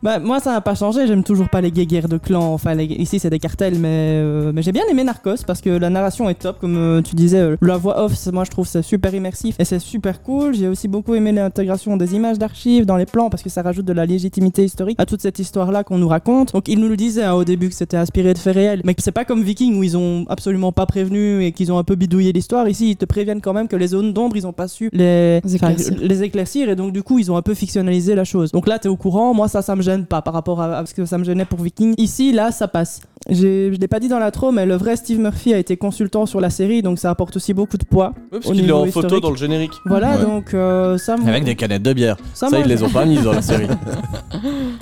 [0.03, 1.07] Bah, moi, ça n'a pas changé.
[1.07, 2.53] J'aime toujours pas les guerres de clans.
[2.53, 3.89] Enfin, les- ici, c'est des cartels, mais,
[4.23, 6.61] euh, mais j'ai bien aimé Narcos parce que la narration est top.
[6.61, 9.57] Comme euh, tu disais, euh, la voix off, c'est- moi, je trouve c'est super immersif
[9.59, 10.55] et c'est super cool.
[10.55, 13.87] J'ai aussi beaucoup aimé l'intégration des images d'archives dans les plans parce que ça rajoute
[13.87, 16.53] de la légitimité historique à toute cette histoire-là qu'on nous raconte.
[16.53, 18.95] Donc, ils nous le disaient hein, au début que c'était inspiré de faits réels, mais
[18.99, 21.95] c'est pas comme Viking où ils ont absolument pas prévenu et qu'ils ont un peu
[21.95, 22.69] bidouillé l'histoire.
[22.69, 25.41] Ici, ils te préviennent quand même que les zones d'ombre, ils ont pas su les,
[25.55, 25.97] éclaircir.
[25.99, 28.53] les éclaircir et donc du coup, ils ont un peu fictionnalisé la chose.
[28.53, 29.35] Donc là, t'es au courant.
[29.35, 31.45] Moi, ça, ça me gêne pas par rapport à, à ce que ça me gênait
[31.45, 31.95] pour Viking.
[31.99, 33.01] Ici, là, ça passe.
[33.29, 36.41] Je l'ai pas dit dans l'intro, mais le vrai Steve Murphy a été consultant sur
[36.41, 38.13] la série, donc ça apporte aussi beaucoup de poids.
[38.17, 39.23] Ouais, parce Au qu'il est niveau en photo historique.
[39.23, 39.73] dans le générique.
[39.85, 40.23] Voilà, Ouais.
[40.25, 42.17] donc euh, ça, Avec des canettes de bière.
[42.35, 43.67] ça, Ça, moi, ils les ont pas mises dans la série.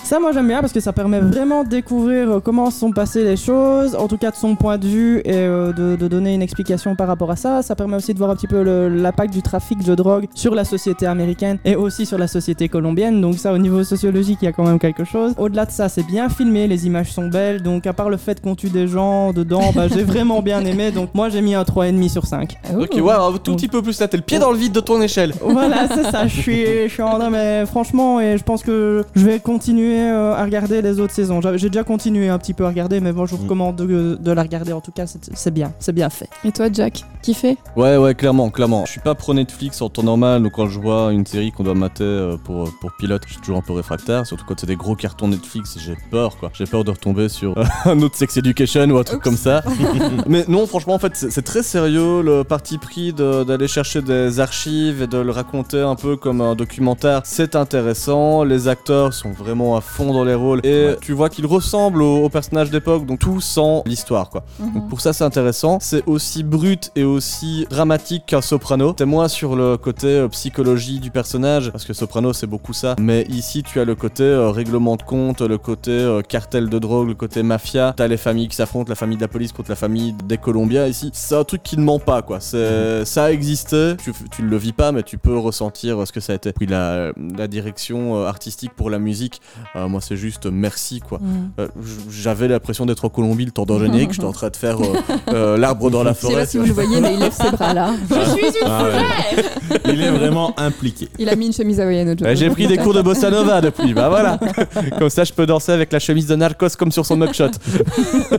[0.03, 3.24] Ça, moi j'aime bien parce que ça permet vraiment de découvrir euh, comment sont passées
[3.24, 6.34] les choses, en tout cas de son point de vue, et euh, de, de donner
[6.34, 7.62] une explication par rapport à ça.
[7.62, 10.64] Ça permet aussi de voir un petit peu l'impact du trafic de drogue sur la
[10.64, 13.20] société américaine et aussi sur la société colombienne.
[13.20, 15.32] Donc, ça, au niveau sociologique, il y a quand même quelque chose.
[15.38, 17.62] Au-delà de ça, c'est bien filmé, les images sont belles.
[17.62, 20.91] Donc, à part le fait qu'on tue des gens dedans, bah, j'ai vraiment bien aimé.
[20.91, 22.57] Donc, moi j'ai mis un 3,5 sur 5.
[22.78, 24.80] Ok, ouais, un tout petit peu plus là, t'es le pied dans le vide de
[24.80, 25.32] ton échelle.
[25.43, 26.26] Voilà, c'est ça.
[26.26, 30.01] Je suis, je suis en train, mais franchement, et je pense que je vais continuer
[30.01, 31.41] euh, à regarder les autres saisons.
[31.57, 33.47] J'ai déjà continué un petit peu à regarder, mais bon, je vous Mm.
[33.47, 34.72] recommande de, de la regarder.
[34.72, 36.28] En tout cas, c'est bien, c'est bien fait.
[36.45, 37.57] Et toi, Jack, kiffé?
[37.76, 38.85] Ouais, ouais, clairement, clairement.
[38.87, 41.62] Je suis pas pro Netflix en temps normal, donc quand je vois une série qu'on
[41.64, 44.66] doit mater euh, pour, pour pilote, je suis toujours un peu réfractaire, surtout quand c'est
[44.66, 46.51] des gros cartons Netflix, j'ai peur, quoi.
[46.55, 47.55] J'ai peur de retomber sur
[47.85, 49.62] un autre Sex Education ou un truc comme ça.
[50.27, 54.41] Mais non, franchement, en fait, c'est c'est très sérieux le parti pris d'aller chercher des
[54.41, 57.20] archives et de le raconter un peu comme un documentaire.
[57.25, 60.97] C'est intéressant, les acteurs sont vraiment à fond dans les rôles et Ouais.
[61.01, 64.45] tu vois qu'ils ressemblent aux, aux personnages d'époque, donc tout sans l'histoire, quoi.
[64.75, 65.79] Donc pour ça c'est intéressant.
[65.81, 68.93] C'est aussi brut et aussi dramatique qu'un Soprano.
[68.93, 72.97] T'es moins sur le côté euh, psychologie du personnage parce que Soprano c'est beaucoup ça.
[73.01, 76.79] Mais ici tu as le côté euh, règlement de compte, le côté euh, cartel de
[76.79, 77.93] drogue, le côté mafia.
[77.97, 80.87] T'as les familles qui s'affrontent, la famille de la police contre la famille des Colombiens
[80.87, 81.11] ici.
[81.12, 82.39] C'est un truc qui ne ment pas quoi.
[82.41, 83.95] C'est ça a existé.
[84.03, 86.53] Tu, tu le vis pas mais tu peux ressentir euh, ce que ça a été.
[86.53, 89.41] Puis la, la direction euh, artistique pour la musique,
[89.77, 91.19] euh, moi c'est juste merci quoi.
[91.59, 94.57] Euh, j- J'avais l'impression d'être en Colombie le temps d'un générique, j'étais en train de
[94.57, 94.95] faire euh,
[95.33, 96.47] euh, l'arbre dans la Je sais pas forêt.
[96.47, 97.91] si vous le voyez, mais il lève ses bras là.
[98.11, 99.83] Je suis une Ah ouais.
[99.93, 101.09] Il est vraiment impliqué.
[101.19, 103.61] Il a mis une chemise hawaïenne au Ouais, J'ai pris des cours de bossa nova
[103.61, 104.39] depuis, bah voilà.
[104.99, 107.45] Comme ça, je peux danser avec la chemise de Narcos comme sur son mugshot.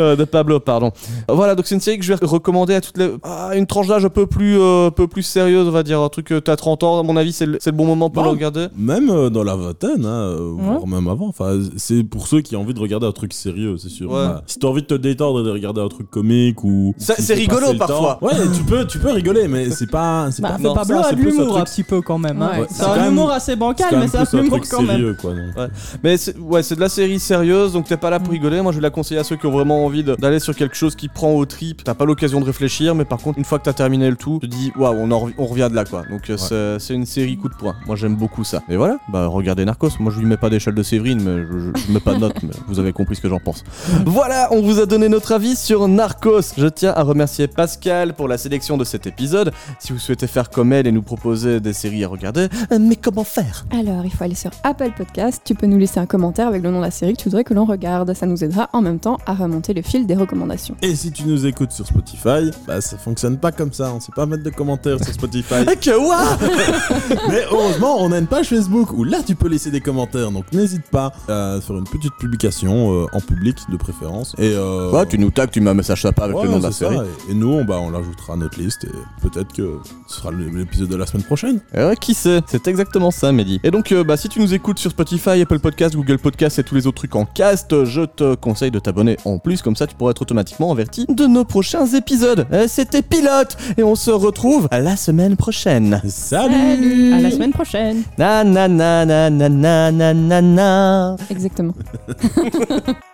[0.00, 0.92] Euh, de Pablo, pardon.
[1.28, 3.10] Voilà, donc c'est une série que je vais recommander à toutes les.
[3.22, 6.00] Ah, une tranche d'âge un peu plus, euh, un peu plus sérieuse, on va dire.
[6.00, 8.10] Un truc que t'as 30 ans, à mon avis, c'est le, c'est le bon moment
[8.10, 8.28] pour Bon.
[8.30, 8.66] le regarder.
[8.76, 11.28] Même euh, dans la vingtaine, hein, euh, voire même avant.
[11.28, 14.10] Enfin, c'est pour ceux qui ont envie de regarder un truc sérieux, c'est sûr.
[14.10, 14.26] Ouais.
[14.46, 16.94] Si t'as envie de te détendre et de regarder un truc comique ou.
[16.98, 18.18] Ça- c'est rigolo parfois.
[18.20, 18.26] temps.
[18.26, 20.28] Ouais, tu peux, tu peux rigoler, mais c'est pas.
[20.30, 21.82] C'est Bah, pas non, Pablo ça, a c'est de plus un l'humour un truc- petit
[21.84, 22.40] peu quand même.
[22.42, 22.50] hein.
[22.60, 22.66] Ouais.
[22.68, 24.58] C'est C'est quand un même- humour assez bancal, quand mais même c'est un plus humour
[24.58, 24.90] truc quand même.
[24.90, 25.70] sérieux, quoi, donc.
[26.02, 28.60] Mais c'est ouais, c'est de la série sérieuse, donc t'es pas là pour rigoler.
[28.60, 30.94] Moi, je vais la conseiller à ceux qui ont vraiment envie d'aller sur quelque chose
[30.96, 31.84] qui prend au trip.
[31.84, 34.38] T'as pas l'occasion de réfléchir, mais par contre, une fois que t'as terminé le tout,
[34.42, 36.02] tu te dis waouh, on, en rev- on revient de là, quoi.
[36.10, 37.74] Donc euh, c'est- c'est une série coup de poing.
[37.86, 38.62] Moi, j'aime beaucoup ça.
[38.68, 39.90] Et voilà, bah regardez Narcos.
[40.00, 42.18] Moi, je lui mets pas d'échelle de Séverine, mais je, je- je mets pas de
[42.20, 42.34] note.
[42.42, 43.62] mais vous avez compris ce que j'en pense.
[44.06, 46.40] Voilà, on vous a donné notre avis sur Narcos.
[46.58, 49.52] Je tiens à remercier Pascal pour la sélection de cet épisode.
[49.78, 52.96] Si vous souhaitez faire comme elle et nous proposer des séries à regarder, euh, mais
[52.96, 53.64] comment faire?
[53.70, 55.42] Alors, il faut aller sur Apple Podcast.
[55.44, 57.44] Tu peux nous laisser un commentaire avec le nom de la série que tu voudrais
[57.44, 58.12] que l'on regarde.
[58.14, 60.76] Ça nous aidera en même temps à remonter le fil des recommandations.
[60.82, 63.92] Et si tu nous écoutes sur Spotify, bah ça fonctionne pas comme ça.
[63.94, 65.54] On sait pas mettre de commentaires sur Spotify.
[65.66, 65.90] Ah, Que
[67.30, 70.30] Mais heureusement, on a une page Facebook où là tu peux laisser des commentaires.
[70.30, 74.34] Donc n'hésite pas à faire une petite publication euh, en public de préférence.
[74.38, 76.58] Et euh, Ouais, tu nous tags, tu mets un message sympa avec ouais, le nom
[76.58, 76.90] de la ça.
[76.90, 76.98] série.
[77.28, 80.48] Et, nous, on, bah, on l'ajoutera à notre liste et peut-être que ce sera le-
[80.48, 81.60] l'épisode de la semaine prochaine.
[81.74, 83.60] Euh, qui sait C'est exactement ça, Mehdi.
[83.64, 86.64] Et donc, euh, bah, si tu nous écoutes sur Spotify, Apple Podcast, Google Podcast et
[86.64, 89.86] tous les autres trucs en cast, je te conseille de t'abonner en plus, comme ça
[89.86, 92.46] tu pourras être automatiquement averti de nos prochains épisodes.
[92.52, 96.00] Euh, C'était Pilote et on se retrouve la semaine prochaine.
[96.06, 98.02] Salut À la semaine prochaine.
[98.18, 101.16] Na na na na na na na na na.
[101.30, 101.72] Exactement.